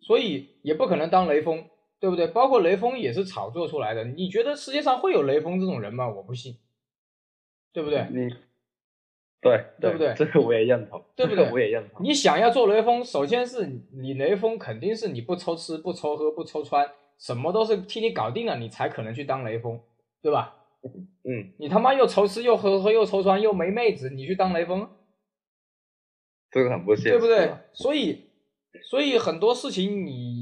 [0.01, 1.65] 所以也不可能当雷锋，
[2.01, 2.27] 对不对？
[2.29, 4.05] 包括雷锋也是炒作出来的。
[4.05, 6.09] 你觉得世界上会有雷锋这种人吗？
[6.09, 6.57] 我不信，
[7.73, 8.09] 对不对？
[8.11, 8.35] 你。
[9.43, 10.13] 对对不对？
[10.15, 11.51] 这个我也认同，对不对？
[11.51, 12.05] 我也认同。
[12.05, 16.87] 你想要做雷锋，首先是你雷锋肯定是你不抽吃不抽喝不抽穿，
[17.19, 19.81] 什么都是替你搞定了，你才可能去当雷锋，
[20.21, 20.57] 对吧？
[21.25, 21.55] 嗯。
[21.59, 24.87] 你他妈又抽吃又喝喝又抽穿又没妹子，你去当雷锋？
[26.51, 27.51] 这个很不现实，对不对？
[27.73, 28.27] 所以，
[28.91, 30.40] 所以很多事情你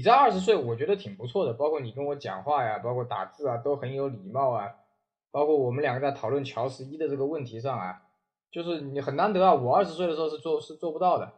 [0.00, 4.76] 你在二十岁，我觉得挺不错的，包括你跟我讲话呀，包括打字啊，都很有礼貌啊，
[5.30, 8.00] 包括我们两个在讨论乔十一的这个问题上啊。
[8.50, 9.52] 就是你很难得啊！
[9.52, 11.30] 我二十岁的时候是做是做不到的。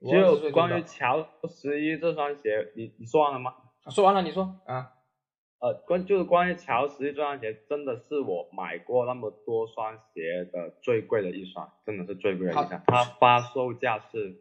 [0.00, 3.52] 就关于乔十一这双鞋，你你说完了吗？
[3.90, 4.92] 说完了，你说啊。
[5.58, 12.80] 呃，关就是关于乔十一这双鞋，真的是我买过那么多双鞋的最贵的一双，真的是最贵的一双。
[12.86, 14.40] 它发售价是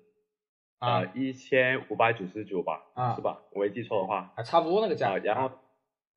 [0.79, 2.83] 呃一千五百九十九吧，
[3.15, 3.41] 是吧？
[3.51, 4.31] 我没记错的话。
[4.35, 5.17] 还差不多那个价。
[5.17, 5.51] 然后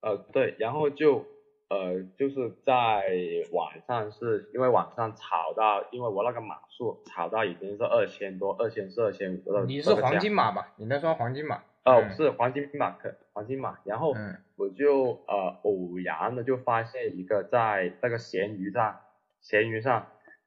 [0.01, 1.25] 呃对，然后就。
[1.71, 3.05] 呃，就是在
[3.53, 9.67] 网上，是因为网上炒到，因为我那个码数炒到已经是二千多，二千四、二千五了。
[9.67, 10.73] 你是黄金码吧？
[10.77, 11.63] 你那双黄金码？
[11.85, 13.81] 哦，是黄金码，可黄金码。
[13.85, 14.15] 然后
[14.57, 19.01] 我就呃偶然的就发现一个在那个闲鱼上，
[19.43, 20.07] 闲鱼上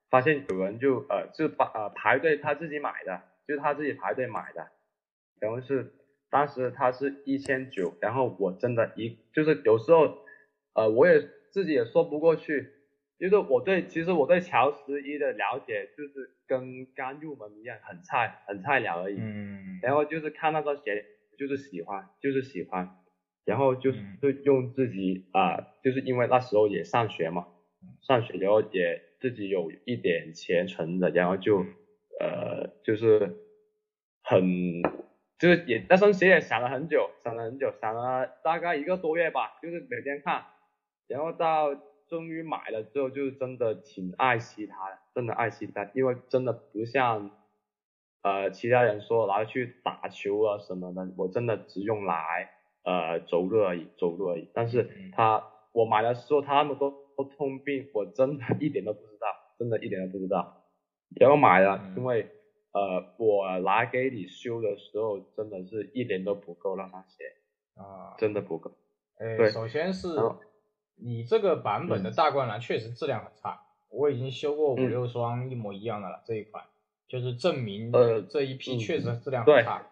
[0.10, 4.66] 发现有人就呃就把呃排队他自己买的，就是他自己排队买的，
[5.42, 5.92] 然后是
[6.30, 10.20] 当时他是一千九，然后我真的一就是有时候
[10.74, 11.22] 呃我也
[11.52, 12.70] 自己也说不过去，
[13.20, 21.04] 就是我对其实我对乔十一的了解就是跟刚入门一样，很菜很菜鸟而已，嗯，然后就是看那双鞋
[21.38, 22.96] 就是喜欢就是喜欢。
[23.44, 24.00] 然后就是
[24.44, 27.48] 用自己啊，就是因为那时候也上学嘛，
[28.00, 31.66] 上学然后也自己有一点钱存的，然后就
[32.22, 33.36] 呃就是
[34.22, 34.82] 很
[35.40, 40.46] 就是也那双鞋也想了很久，想了很久，想了大概一个多月吧，就是每天看，
[41.08, 41.74] 然后到
[42.08, 47.32] 终于买了之后，就真的挺爱惜它的，真的爱惜它，因为真的不像
[48.22, 52.52] 呃其他人说拿去打球啊什么的，我真的只用来。
[52.84, 54.50] 呃，走路而已，走路而已。
[54.56, 59.28] 但是他，我买的时候他们都都通病，我真的一点都不知道，
[59.60, 60.61] 真的一点都不知道。
[61.16, 62.30] 然后买了，因为
[62.72, 67.24] 呃，我拿给你修的时候，真的是一点都不够那双鞋
[67.76, 68.72] 啊，真的不够。
[69.18, 70.08] 哎，首先是
[70.96, 76.64] 你这个版本的大灌篮确实质量很差，我已经修过五六双一模一样的了，这一款
[77.08, 79.88] 就是证明呃这一批确实质量很差。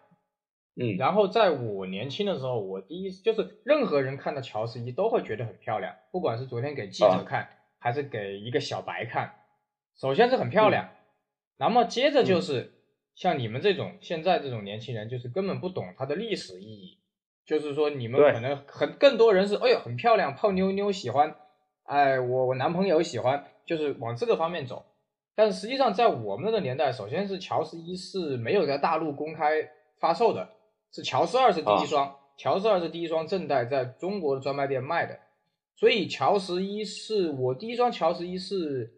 [0.76, 7.48] 嗯，然后在我年轻的时候，我第一就是任何人看到乔十一都会觉得很漂亮，不管是昨天给记者看，
[7.78, 9.34] 还是给一个小白看，
[9.96, 10.88] 首先是很漂亮，
[11.60, 12.72] 那么接着就是
[13.14, 16.98] 像你们这种现在这种年轻人，就是根本不懂它的历史意义，
[17.44, 21.36] 就是说你们可能很更多人是哎呦很漂亮，泡妞妞喜欢，
[21.84, 24.86] 哎我我男朋友喜欢，就是往这个方面走，
[25.34, 30.48] 但是实际上在我们那个年代，首先是乔十一是没有在大陆公开发售的。
[30.92, 35.20] 是乔十二是第一双，乔十二是第一双正代在中国的专卖店卖的，
[35.76, 38.92] 所以乔十一是我第一双乔十一是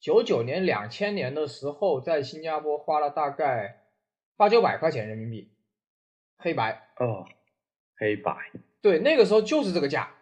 [0.00, 3.84] 九九年两千年的时候在新加坡花了大概
[4.36, 5.50] 八九百块钱人民币，
[6.38, 7.26] 黑白哦，
[7.96, 10.14] 黑白，对，那个时候就是这个价，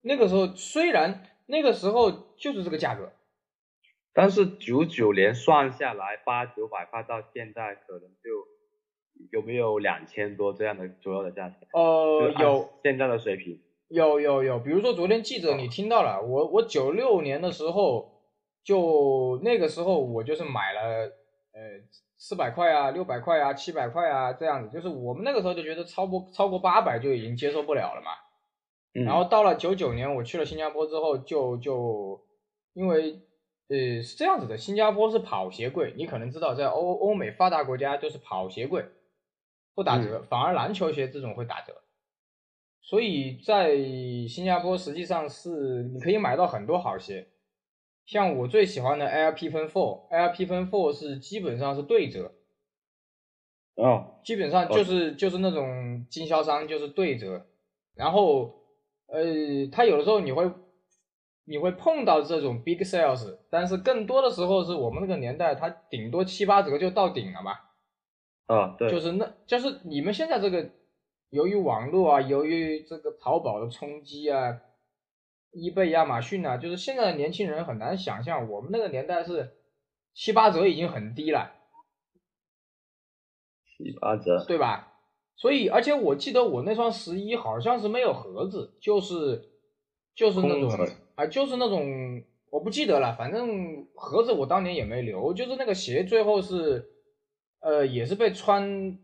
[0.00, 3.12] 那个时候虽然那个时候就是这个价格，
[4.12, 8.54] 但是九九年算下来八九百块到现在可能就。
[9.30, 11.68] 有没有两千多这样的左右的价钱？
[11.72, 13.62] 呃，有现在的水平。
[13.86, 18.13] 有有有，比如说昨天记者你听到了，我我九六年的时候，
[18.64, 20.80] 就那个时候我就是买了
[21.52, 21.60] 呃
[22.16, 28.10] 四百块啊、六百块啊、七百块啊这样子，就是我们那个时候就觉得超过超过八百就已经接受不了了嘛。
[29.04, 32.20] 然后到了九九年我去了新加坡之后，就就
[32.72, 33.20] 因为
[33.68, 38.84] 呃是这样子的，新加坡是跑鞋贵，你可能知道在欧欧美发达国家就是跑鞋贵。
[39.76, 41.74] 不打折，反而篮球鞋这种会打折，
[42.80, 43.76] 所以在
[44.28, 47.26] 新加坡实际上是你可以买到很多好鞋，
[48.06, 52.32] 像我最喜欢的 Air P 分 Four，Air P 分 Four 是基本上是对折，
[53.76, 57.46] 哦，基本上就是就是那种经销商就是对折，
[57.94, 58.54] 然后
[59.06, 60.50] 呃，他有的时候你会
[61.46, 67.52] 你会碰到这种 Big Sales，但是更多的时候是我们那个年代，它顶多七八折就到顶了嘛。
[68.46, 70.70] 啊，对，就是那，就是你们现在这个，
[71.30, 74.60] 由于网络啊，由于这个淘宝的冲击啊，
[75.54, 79.54] 易贝、亚马逊啊，就是现在的年轻人很难想象，我们那个年代是
[80.12, 81.52] 七八折已经很低了，
[83.64, 84.92] 七八折，对吧？
[85.36, 89.50] 所以，而且我记得我那双十一好像是没有盒子，就是
[90.14, 90.70] 就是那种
[91.14, 96.90] 啊，就是那种我不记得了，反正盒子我当年也没留，就是那个鞋最后是。
[97.60, 98.98] 呃，也是被穿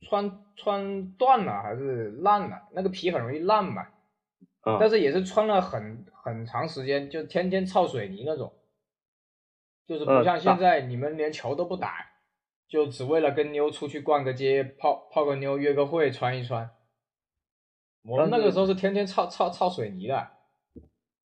[0.00, 2.66] 穿穿断了还是烂了？
[2.72, 3.86] 那个皮很容易烂嘛。
[4.80, 8.52] 但是也是穿了很很长时间，就天天操水泥那种。
[9.86, 12.06] 就是不像现在你们连球都不打，
[12.68, 16.70] 就只为了跟妞出去逛个街、泡泡个妞、约个会穿一穿。
[18.04, 20.28] 我们那个时候是天天操操操水泥的。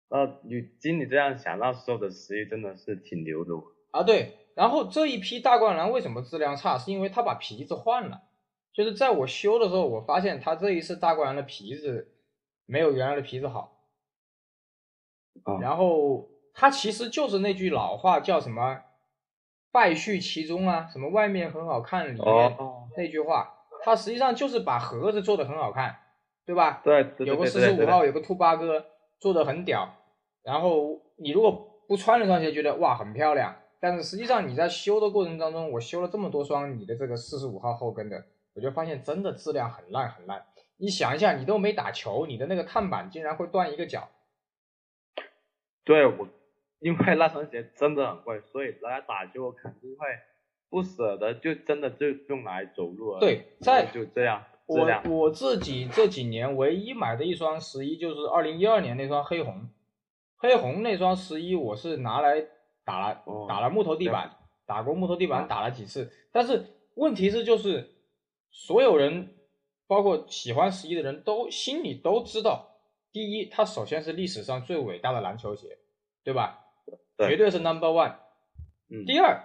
[0.09, 3.53] 呃，你经你这样想，那时候的实力真的是挺牛的。
[3.93, 4.37] 啊，对。
[4.57, 6.77] 然后这一批大灌篮为什么质量差？
[6.77, 8.23] 是因为他把皮子换了，
[8.73, 12.13] 就是在我修的时候，我发现他这一次大灌篮的皮子
[12.71, 13.77] 没有原来的皮子好。
[15.61, 18.83] 然后他其实就是那句老话，叫什么
[19.73, 22.57] “败絮其中”啊，什么外面很好看，里面
[22.97, 25.97] 那句话，他实际上就是把盒子做的很好看，
[26.47, 26.81] 对吧？
[26.85, 28.87] 对，有个四十五号，有个兔八哥，
[29.19, 29.97] 做的很屌。
[30.43, 31.51] 然后你如果
[31.89, 33.57] 不穿那双鞋，觉得哇很漂亮。
[33.81, 38.23] 但是实际上你在修的过程当中，我修了这么多双你的这个四十五号后跟的，
[38.55, 40.45] 我就发现真的质量很烂很烂。
[40.81, 44.09] 你想一下，你都没打球，你的那个碳板竟然会断一个角。
[45.85, 46.29] 对我，
[46.79, 50.07] 因为那双鞋真的很贵，所以大家打球我肯定会
[50.69, 53.21] 不舍得，就真的就用来走路了。
[53.21, 54.45] 对，在就这样。
[54.67, 59.69] 我我自己这几年唯一买的一双十一就是二零一二年那双黑红，
[60.37, 62.47] 黑红那双十一我是拿来
[62.85, 64.31] 打了打了木头地板，
[64.67, 67.91] 打过木头地板打了几次，但是问题是就是
[68.53, 69.35] 所有人
[69.91, 72.77] 包括喜欢十一的人都心里都知道，
[73.11, 75.79] 第一它首先是历史上最伟大的篮球鞋，
[76.23, 76.61] 对吧？
[77.19, 78.15] 绝对是 number one。
[78.89, 79.05] 嗯。
[79.05, 79.43] 第二，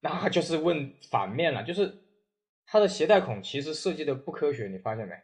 [0.00, 1.98] 那就是问反面了，就是。
[2.64, 5.14] 它的鞋带孔其实设计的不科学，你发现没？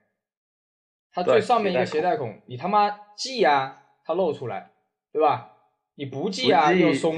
[1.13, 4.73] 它最上面一个鞋带孔，你他妈系啊，它露出来，
[5.13, 5.57] 对吧？
[5.95, 7.15] 你不系啊，又松。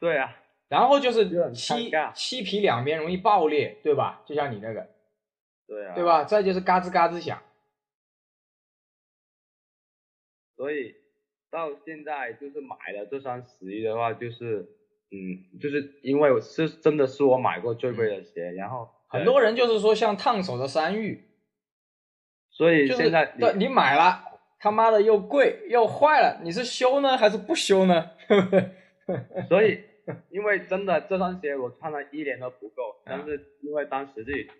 [0.00, 0.34] 对啊。
[0.68, 4.22] 然后就是漆漆皮两边容易爆裂，对吧？
[4.26, 4.95] 就像你那个。
[5.66, 5.94] 对啊。
[5.94, 6.24] 对吧？
[6.24, 7.42] 再就是嘎吱嘎吱响。
[10.56, 10.94] 所以
[11.50, 14.66] 到现在就是买了这双十一的话，就是
[15.10, 18.90] 嗯，就是因为是真的是我买过最贵的鞋，然后。
[19.08, 21.24] 很多人就是说像烫手的山芋，
[22.50, 28.10] 所以现在对你买了，他妈的又贵又坏了，你是修呢还是不修呢？
[29.48, 29.84] 所以
[30.30, 34.50] 因为真的这双鞋我穿了一年都不够，但是因为当时自己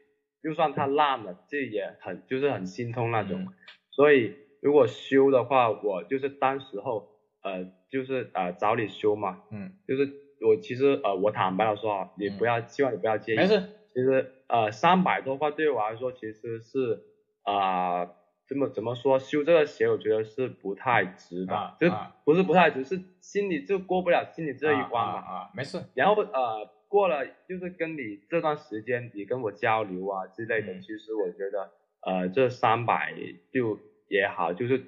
[0.46, 3.48] 就算它烂了，这也很就是很心痛那种，
[3.90, 7.08] 所以如果修的话，我就是当时候
[7.42, 10.08] 呃就是呃找你修嘛，嗯，就是
[10.40, 13.60] 我其实呃我坦白的说啊，你不要希望你不要介意，没事，
[13.92, 14.32] 其实。
[14.48, 17.02] 呃，三百多块对我来说其实是
[17.42, 18.06] 啊，
[18.46, 21.90] 怎么怎么说修这个鞋，我觉得是不太值的，就
[22.24, 25.14] 不是不太值，是心里就过不了心里这一关嘛。
[25.14, 25.82] 啊，没事。
[25.94, 31.70] 然后呃，过了就是跟你这段时间你跟我交流啊之类的，其实我觉得
[32.00, 33.14] 呃这三百
[33.52, 33.78] 就
[34.08, 34.84] 也好，就是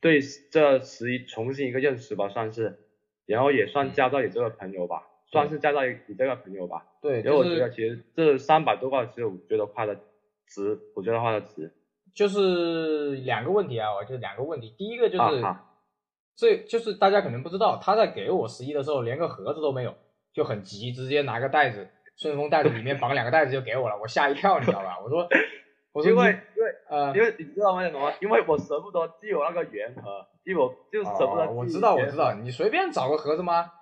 [0.00, 0.20] 对
[0.50, 2.78] 这十一重新一个认识吧，算是，
[3.26, 5.02] 然后也算交到你这个朋友吧。
[5.28, 9.96] 算是交到你这个朋友吧，对，然后我觉得其实这三百多块，其实我觉得花的
[10.46, 11.74] 值，我觉得花的值。
[12.14, 15.42] 就是两个问题啊，我就两个问题，第一个就是，
[16.36, 19.92] 这就是大家可能不知道，他在给我十一的时候连个盒子都没有，
[20.36, 24.98] 就很急，直接拿个袋子，顺丰袋子里面绑两个袋子就给我了，我吓一跳，你知道吧？
[25.02, 25.26] 我说，
[25.92, 28.14] 我说因为因为呃，因为你知道为什么吗？
[28.20, 31.50] 因为我舍不得寄我那个原盒，寄我就舍不得。
[31.50, 33.72] 我知道我知道，你随便找个盒子吗？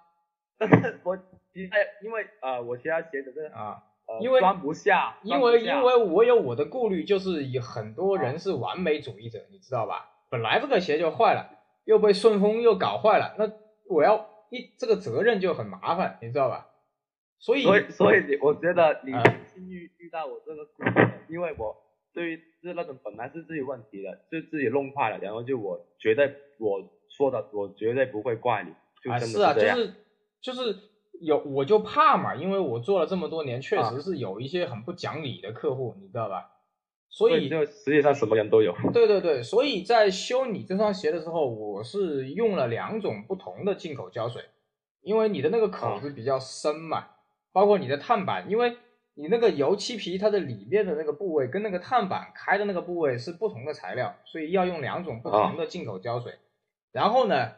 [1.02, 1.18] 我。
[1.55, 1.70] 因为
[2.02, 3.80] 因为呃，我其他鞋子是啊，
[4.20, 10.11] 因为装不下，因为因为我有我的顾虑，就是有很多人是完美主义者，你知道吧？
[10.28, 11.48] 本来这个鞋就坏了，
[11.84, 13.48] 又被顺丰又搞坏了，那
[13.88, 16.68] 我要一这个责任就很麻烦，你知道吧？
[17.38, 19.12] 所以所以所以我觉得你
[19.52, 20.66] 幸运遇到我这个
[21.28, 21.76] 因为我
[22.12, 26.80] 对于就是那种本来是自己问题的，就自己弄坏了，然后就我绝对我
[27.11, 28.70] 说的，我绝对不会怪你，
[29.02, 29.94] 就真的是啊，就是
[30.40, 30.90] 就是。
[31.20, 36.50] 有我就怕嘛，因为我做了这么多年，确实是有一些很不讲理的客户，你知道吧？
[37.11, 38.74] 所以就实际上什么人都有。
[38.92, 44.42] 对对对，所以在修你这双鞋的时候，我是用了两种不同的进口胶水，
[45.02, 47.07] 因为你的那个口子比较深嘛，
[47.52, 48.76] 包括你的碳板，因为
[49.14, 56.32] 你那个油漆皮它的里面的那个部位跟那个碳板开的那个部位是不同的材料，所以要用两种不同的进口胶水。
[56.92, 57.52] 然后呢？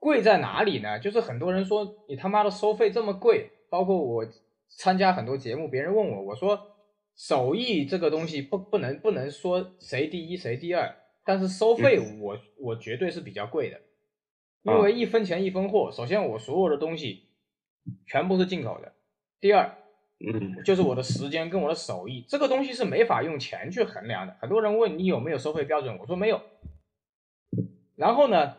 [0.00, 1.00] 贵在哪里呢？
[1.00, 4.24] 就是很多人说你他妈的收费这么贵，包括我
[4.68, 6.56] 参加很多节目，别人问我，我说
[7.18, 10.94] 手艺这个东西不不能不能说谁第一谁第二，
[11.24, 13.80] 但是收费我我绝对是比较贵的，
[14.62, 15.90] 因为一分钱一分货。
[15.90, 17.24] 首先我所有的东西
[18.06, 18.92] 全部是进口的，
[19.40, 19.76] 第二，
[20.20, 24.36] 嗯， 就是我的时间跟我的手艺，这个东西是没法用钱去衡量的。
[24.40, 26.40] 很多人问你有没有收费标准，我说没有。
[27.96, 28.54] 然后呢？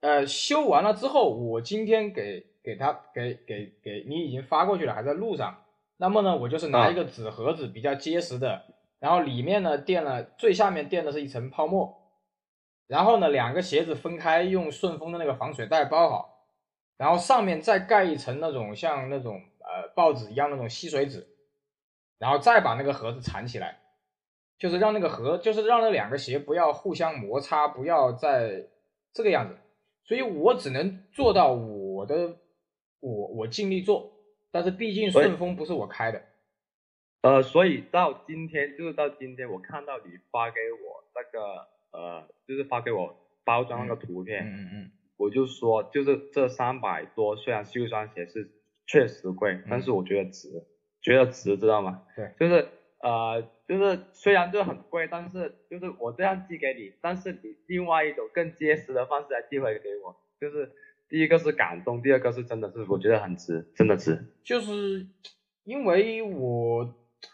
[0.00, 5.61] 呃，修完了之后，我今天给给他给给给你已经发过去了，还在路上。
[6.02, 8.64] 那么呢，我就是拿一个纸盒子，比较结实的，
[8.98, 11.96] 然后里面呢垫了最下面垫的是一层泡沫，
[12.88, 16.48] 然后呢两个鞋子分开，用顺丰的那个防水袋包好，
[16.96, 21.24] 然后上面再盖一层那种像那种呃报纸一样那种吸水纸，
[22.18, 23.78] 然后再把那个盒子缠起来，
[24.58, 28.66] 就是让那个盒，就是让那两个鞋不要互相摩擦，不要再
[29.12, 29.56] 这个样子。
[30.04, 32.38] 所以我只能做到我的，
[32.98, 34.11] 我我尽力做，
[34.52, 36.22] 但是毕竟顺丰不是我开的，
[37.22, 48.50] 呃，所以到今天就是到今天，我看到你发给我那个呃，就是发给我包装那个图片，嗯嗯，我就说就是这三百多，虽然修一双鞋是
[48.86, 50.48] 确实贵，但是我觉得值，
[51.00, 52.04] 觉得值，知道吗？
[52.14, 52.68] 对，就是。
[53.04, 60.70] 呃，就是虽然就很贵，但是就是我这样寄给你，但是你另外一种更结实的方式来寄回给我，就是
[61.12, 64.32] 第一个是感动，第二个是真的是我觉得很值，真的值。
[64.42, 65.06] 就是
[65.62, 66.88] 因为我，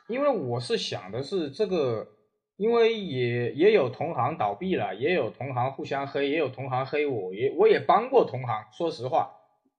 [0.09, 2.09] 因为我是想的是这个，
[2.57, 8.64] 因为也也有同行倒闭了，也有同行互相黑，也有同行黑我，也我也帮过同行。
[8.72, 9.31] 说实话，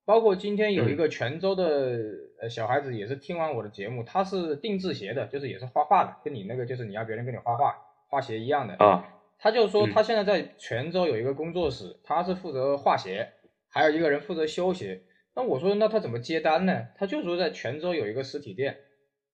[0.05, 1.99] 包括今天有一个泉州的
[2.41, 7.75] 呃小孩子也是听完我的节目，他是定制鞋的，就是也是画画的，跟你那个就是你要别人给你画画
[8.07, 9.05] 画鞋一样的啊。
[9.37, 13.33] 他就说他现在在泉州有一个工作室，他是负责画鞋。
[13.69, 15.03] 还有一个人负责修鞋，
[15.35, 16.87] 那我说那他怎么接单呢？
[16.97, 18.77] 他就说在泉州有一个实体店，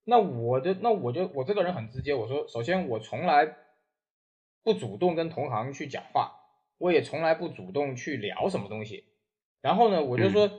[0.04, 3.56] 那我的那我就我这个人很直接，我说首先我从来
[4.62, 6.32] 不主动跟同行去讲话，
[6.78, 9.04] 我也从来不主动去聊什么东西，
[9.62, 10.50] 然后呢我就说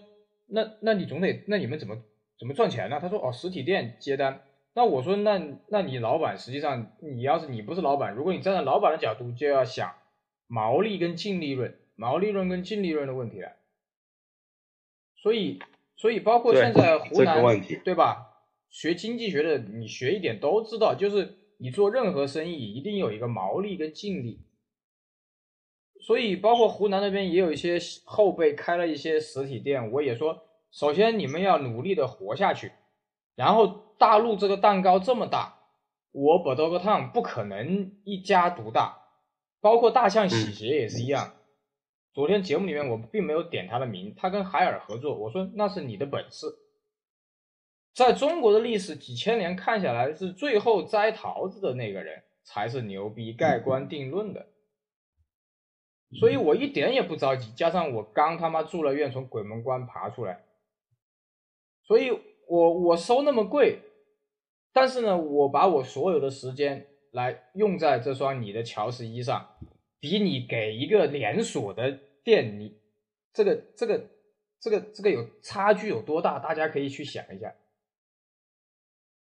[0.47, 1.97] 那那你总得那你们怎么
[2.39, 2.99] 怎么赚钱呢？
[2.99, 4.41] 他说哦实体店接单，
[4.73, 9.93] 那我说那那你老板实际上你要是你不是老板，如果你站在老板的角度就要想
[10.47, 13.51] 毛利跟净利润，毛利润跟净利润的问题了。
[15.17, 15.59] 所以，
[15.95, 17.41] 所以包括现在湖南，
[17.83, 18.33] 对吧？
[18.69, 24.41] 学经济学的，你学一点都知道，就是你做任何生意一定有一个毛利跟净利。
[25.99, 32.71] 所以，包括湖南那边也有一些后辈开了一些实体店，我也说，首先你们要努力的活下去。
[33.35, 35.59] 然后，大陆这个蛋糕这么大，
[36.11, 39.01] 我北斗个烫不可能一家独大，
[39.61, 41.36] 包括大象洗鞋也是一样。
[42.17, 46.47] 昨天节目里面我并没有点他的名，他跟海尔合作，我说那是你的本事。
[47.93, 54.47] 在中国的历史几千年看下来，是最后摘桃子的那个人才是牛逼、盖棺定论的。
[56.19, 60.43] 所以我一点也不着急，加上我刚他妈住了院，从鬼门关爬出来，
[61.83, 62.09] 所以
[62.47, 63.81] 我我收那么贵，
[64.73, 69.55] 但是呢，我把我所有的时间来用在这双你的乔十一上，
[69.99, 71.99] 比你给一个连锁的。
[72.27, 72.77] 店你
[73.31, 74.09] 这个这个
[74.59, 76.39] 这个这个有差距有多大？
[76.39, 77.55] 大家可以去想一下。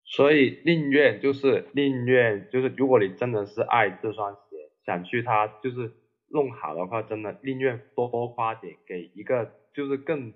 [0.05, 5.95] 所以宁愿就是宁愿就是，如果你真的是爱这双鞋，想去它就是
[6.29, 10.35] 弄好的话，真的宁愿多多花点给一个就是更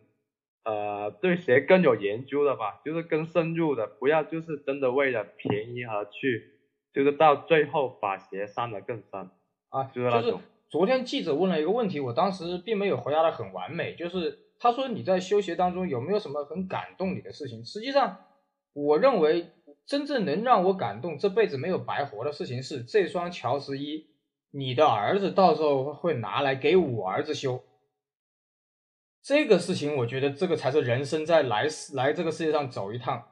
[0.64, 6.60] 呃对鞋更有研究的吧，就是更深入的，不要就是真的为了便宜而去，
[6.94, 9.28] 就是到最后把鞋伤得更深
[9.68, 10.40] 啊，就是那种。
[10.74, 17.64] 昨天记者问了一个问题，我当时并没有回答的很完美，就是他说你在修鞋当中有没有什么很感动你的事情？
[17.64, 18.24] 实际上，
[18.72, 19.52] 我认为
[19.86, 24.08] 真正能让我感动，这辈子没有白活的事情是这双乔十一，
[24.50, 27.62] 你的儿子到时候会拿来给我儿子修。
[29.22, 33.28] 这个事情，我觉得这个才是人生在来来这个世界上走一趟。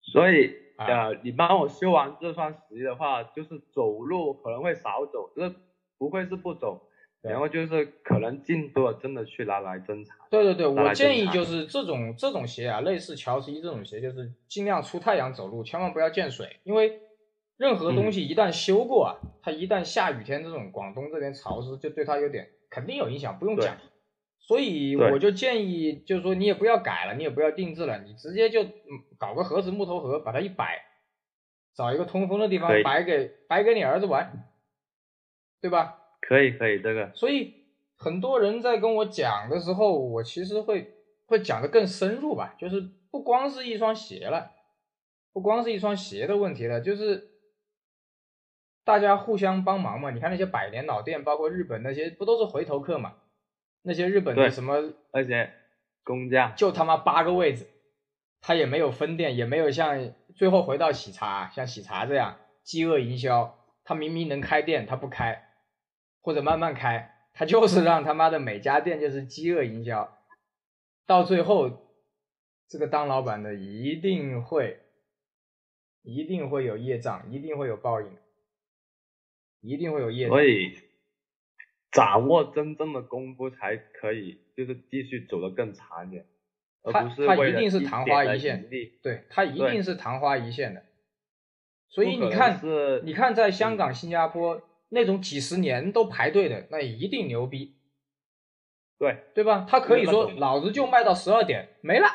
[0.00, 0.69] 所以。
[0.86, 5.54] 呃，你帮我修完这双鞋的话，就是走路可能会少走，就是
[5.98, 6.88] 不会是不走，
[7.20, 10.14] 然后就是可能进度真的去拿来侦查。
[10.30, 17.00] 对对对，我建议就是这种这种鞋啊，类似乔十一这种鞋，就是尽量出太阳走路，千万不要见水，因为
[17.58, 23.76] 任何东西一旦修过啊，它一旦下雨天这种广东这边潮湿，就对它有点肯定有影响，不用讲。
[24.50, 28.66] 所以我就建议，就是说你也不要改了，你也不要定制了，你直接就
[29.16, 30.82] 搞个盒子木头盒，把它一摆，
[31.72, 34.50] 找一个通风的地方摆给摆给你儿子玩，
[35.60, 35.98] 对吧？
[36.20, 37.12] 可以可以，这个。
[37.14, 37.54] 所以
[37.96, 40.94] 很多人在跟我讲的时候，我其实会
[41.26, 42.80] 会讲的更深入吧，就是
[43.12, 44.50] 不光是一双鞋了，
[45.32, 47.30] 不光是一双鞋的问题了，就是
[48.84, 50.10] 大家互相帮忙嘛。
[50.10, 53.14] 你看那些百年老店，包括日本那些，不都是回头客嘛？
[53.82, 55.52] 那些日本的什么，而且
[56.04, 57.66] 工匠就他妈八个位置，
[58.42, 65.48] 他也没有分店，也没有像最后回到喜茶，像喜茶这样饥饿营销，他明明能开店他不开，
[66.20, 70.18] 或者慢慢开，他就是让他妈的每家店就是饥饿营销，
[71.06, 71.96] 到最后
[72.68, 74.80] 这个当老板的一定会，
[76.02, 78.08] 一定会有业障，一定会有报应，
[79.62, 80.36] 一定会有业障。
[80.36, 80.89] 所以。
[81.90, 86.26] 掌握真正的功夫才可以，就是继续走得更长一点，
[86.82, 88.68] 而不是他一定是昙花一现，
[89.02, 90.84] 对他一定是昙花一现的。
[91.88, 92.60] 所以你看，
[93.04, 97.76] 你看在香港、新加坡那种几十年都排队的，那一定牛逼。
[98.96, 99.66] 对，对吧？
[99.68, 102.06] 他可以说老子就卖到十二点没了，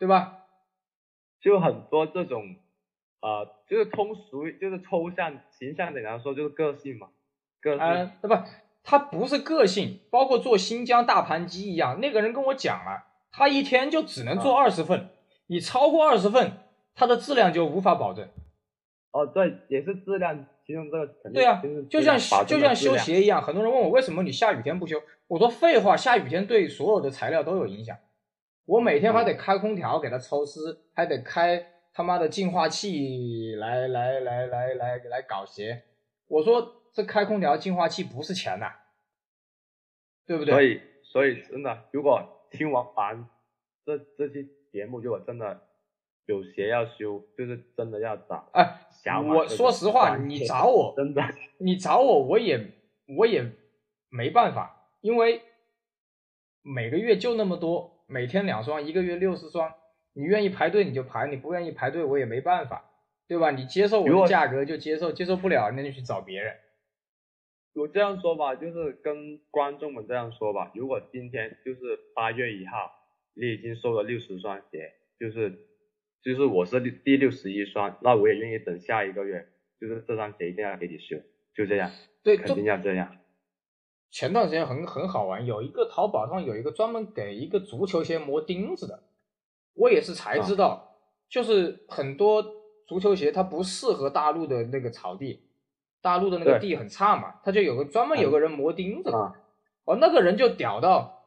[0.00, 0.46] 对吧？
[1.40, 2.56] 就很多这种，
[3.20, 7.10] 呃，就是通俗，就是抽象形象点来说，就是个性嘛。
[7.72, 8.34] 呃，不，
[8.84, 15.08] 他不是个性，包括做新疆大盘鸡一样，那个人跟我讲了，他一天就只能做二十份，
[15.48, 16.52] 你超过二十份，
[16.94, 18.28] 它的质量就无法保证。
[19.10, 27.96] 哦，对，也是质量，其中这个肯定对啊就是，就像就像修鞋一样，很多人问我为什么你下雨天不修，我说废话，下雨天对所有的材料都有影响。
[28.66, 30.60] 我每天还得开空调给它抽湿，
[30.92, 31.64] 还得开
[31.94, 35.84] 他妈的净化器来来来来来来搞鞋。
[36.28, 36.60] 我说
[36.96, 38.72] 这开空调净化器不是钱呐、
[40.26, 40.54] 对不对？
[40.54, 43.28] 所以所以真的，如果听完完
[43.84, 45.68] 这这期节目，如果真的
[46.24, 48.80] 有鞋要修，就是真的要找哎，
[49.28, 51.22] 我说实话，你找我，真的
[51.58, 52.66] 你找我，我也
[53.18, 53.44] 我也
[54.08, 55.42] 没办法，因为
[56.62, 59.70] 每个月就那么多，每天两双，一个月六十双，
[60.14, 62.90] 你愿意排队你就排，你不愿意排队我也没办法，
[63.28, 63.50] 对吧？
[63.50, 66.56] 你接受我的价格就接受，接受不了那就去找别人。
[67.76, 72.90] 我这样说吧，就是跟观众们这样说吧，如果今天就是八月一号，
[73.34, 75.50] 你已经收了六十双鞋，就是
[76.22, 79.46] 就是我是第第六十一双，那我也愿意等下一个月，
[79.78, 81.16] 就是这双鞋一定要给你修，
[81.54, 81.90] 就这样，
[82.22, 83.18] 对，肯定要这样。
[84.10, 89.02] 前段时间很很好玩，有一个淘宝上有一个专门给一个足球鞋磨钉子的，
[89.74, 90.96] 我也是才知道，
[91.28, 92.42] 就是很多
[92.86, 95.45] 足球鞋它不适合大陆的那个草地，
[96.02, 99.34] 大陆的那个地很差嘛，他就有个专门有个人磨钉子的，啊，
[99.84, 101.22] 哦，那个人就屌到，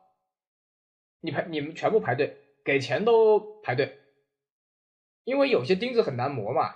[1.21, 3.99] 你排你们全部排队，给钱都排队，
[5.23, 6.75] 因为有些钉子很难磨嘛，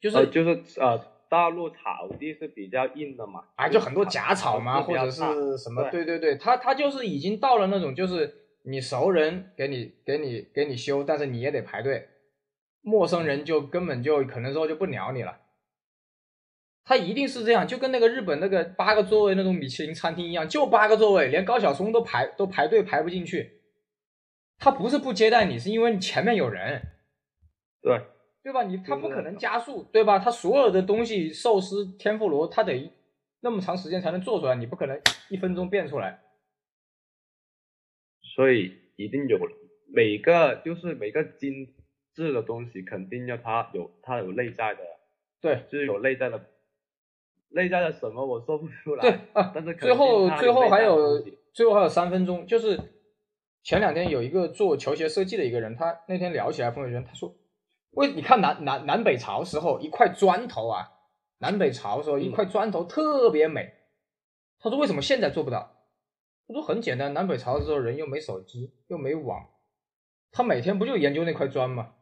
[0.00, 0.98] 就是、呃，就是呃，
[1.28, 8.34] 大陆草地是比较硬的嘛，啊，就很多假草嘛，或者是什么，对对对，他他就是已经到了那种，就是
[8.64, 12.08] 你熟人给你 给你给你修，但是你也得排队，
[12.82, 15.39] 陌生人就根本就可能说就不鸟你了。
[16.84, 23.60] 他一定是这样，就跟那个日本那个八个座位那种米其林餐厅一样，就八个座位，连高晓松都排都排队排不进去。
[24.58, 26.82] 他不是不接待你，是因为你前面有人。
[27.80, 27.98] 对，
[28.42, 28.64] 对吧？
[28.64, 30.18] 你他不可能加速，对吧？
[30.18, 32.92] 他所有的东西，寿司、天妇罗，他得
[33.40, 35.00] 那么长时间才能做出来，你不可能
[35.30, 36.20] 一分钟变出来。
[38.34, 39.38] 所以一定有
[39.92, 41.74] 每个就是每个精
[42.14, 44.80] 致的东西，肯定要它有它有内在的，
[45.40, 46.49] 对就是有内在的，
[47.50, 49.02] 内在的什么我说不出来。
[49.02, 51.20] 对啊， 但是最后最后还有
[51.52, 52.80] 最后还有三分钟，就是
[53.62, 57.34] 前两天有一个做球鞋设计的一个人，他那天聊起来朋友圈，他说，
[57.92, 60.88] 为你看南南南北朝时候一块砖头啊，
[61.38, 63.72] 南北朝时候一嗯块砖头特别美，
[64.60, 65.76] 他说为什么现在做不到？
[66.46, 69.46] 他说很简单，南北朝的时候人又没手机又没网，
[70.32, 71.94] 他每天不就研究那块砖吗？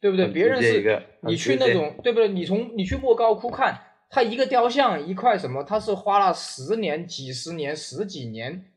[0.00, 0.28] 对不对？
[0.28, 2.28] 别人是你去那种对不对？
[2.28, 3.78] 你从你去莫高窟看，
[4.08, 8.72] 它一个雕像一块什么，它是花了十年、几十年、十几年，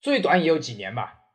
[0.00, 1.32] 最短也有几年吧，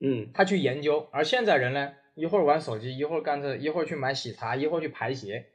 [0.00, 1.08] 嗯，他去研究。
[1.10, 5.46] 而现在人呢，一会儿玩手机，一会儿干这，一会儿去买喜茶，一会儿去排鞋。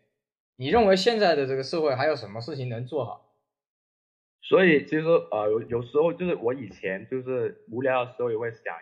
[0.58, 3.26] 你认为现在的这个社会还有什么事情能做好？
[4.42, 8.76] 所以其实呃有有时候就是我以前就是无聊的时候也会想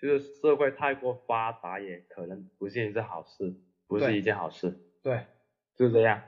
[0.00, 3.54] 就是社会太过发达也可能不是一件好事，
[3.86, 5.26] 不是一件好事，对，
[5.74, 6.22] 就这样。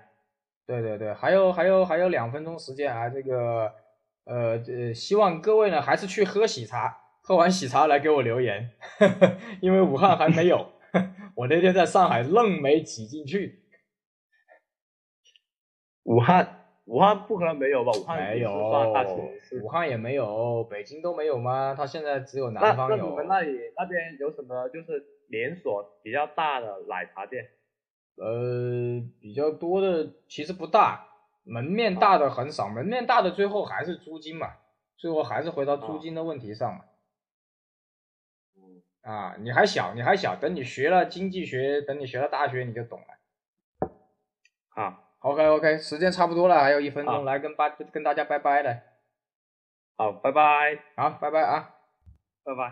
[0.66, 3.72] 对对对，还有还有还有两分钟时间啊，这个
[4.24, 8.70] 呃呃，希望各位呢还是去喝喜茶，喝完喜茶来给我留言，
[9.62, 10.72] 因为武汉还没有，
[11.36, 13.62] 我那天在上海愣没挤进去，
[16.02, 16.57] 武汉
[16.88, 17.92] 武汉不可能没有吧？
[17.92, 18.50] 武汉没有，
[19.62, 19.68] 武。
[19.68, 21.74] 汉也没有，北京都没有吗？
[21.76, 22.96] 它现在只有南方有。
[22.96, 27.50] 那你们那里那边有什么就是连锁比较大的奶茶店？
[28.16, 31.06] 呃，比较多的其实不大，
[31.44, 34.54] 门面大的很少，门面大的最后还是租金嘛，
[34.96, 36.84] 最后还是回到租金的问题上嘛。
[38.56, 43.06] 嗯，啊，你还小，你还小，等你学了经济学，等你学了大学，你就懂了。
[44.70, 48.80] 好，OK OK，时间差不多了，还有一分钟，好来跟拜跟大家拜拜了。
[49.96, 51.74] 好，拜拜，好，拜拜啊。
[52.44, 52.62] 拜拜。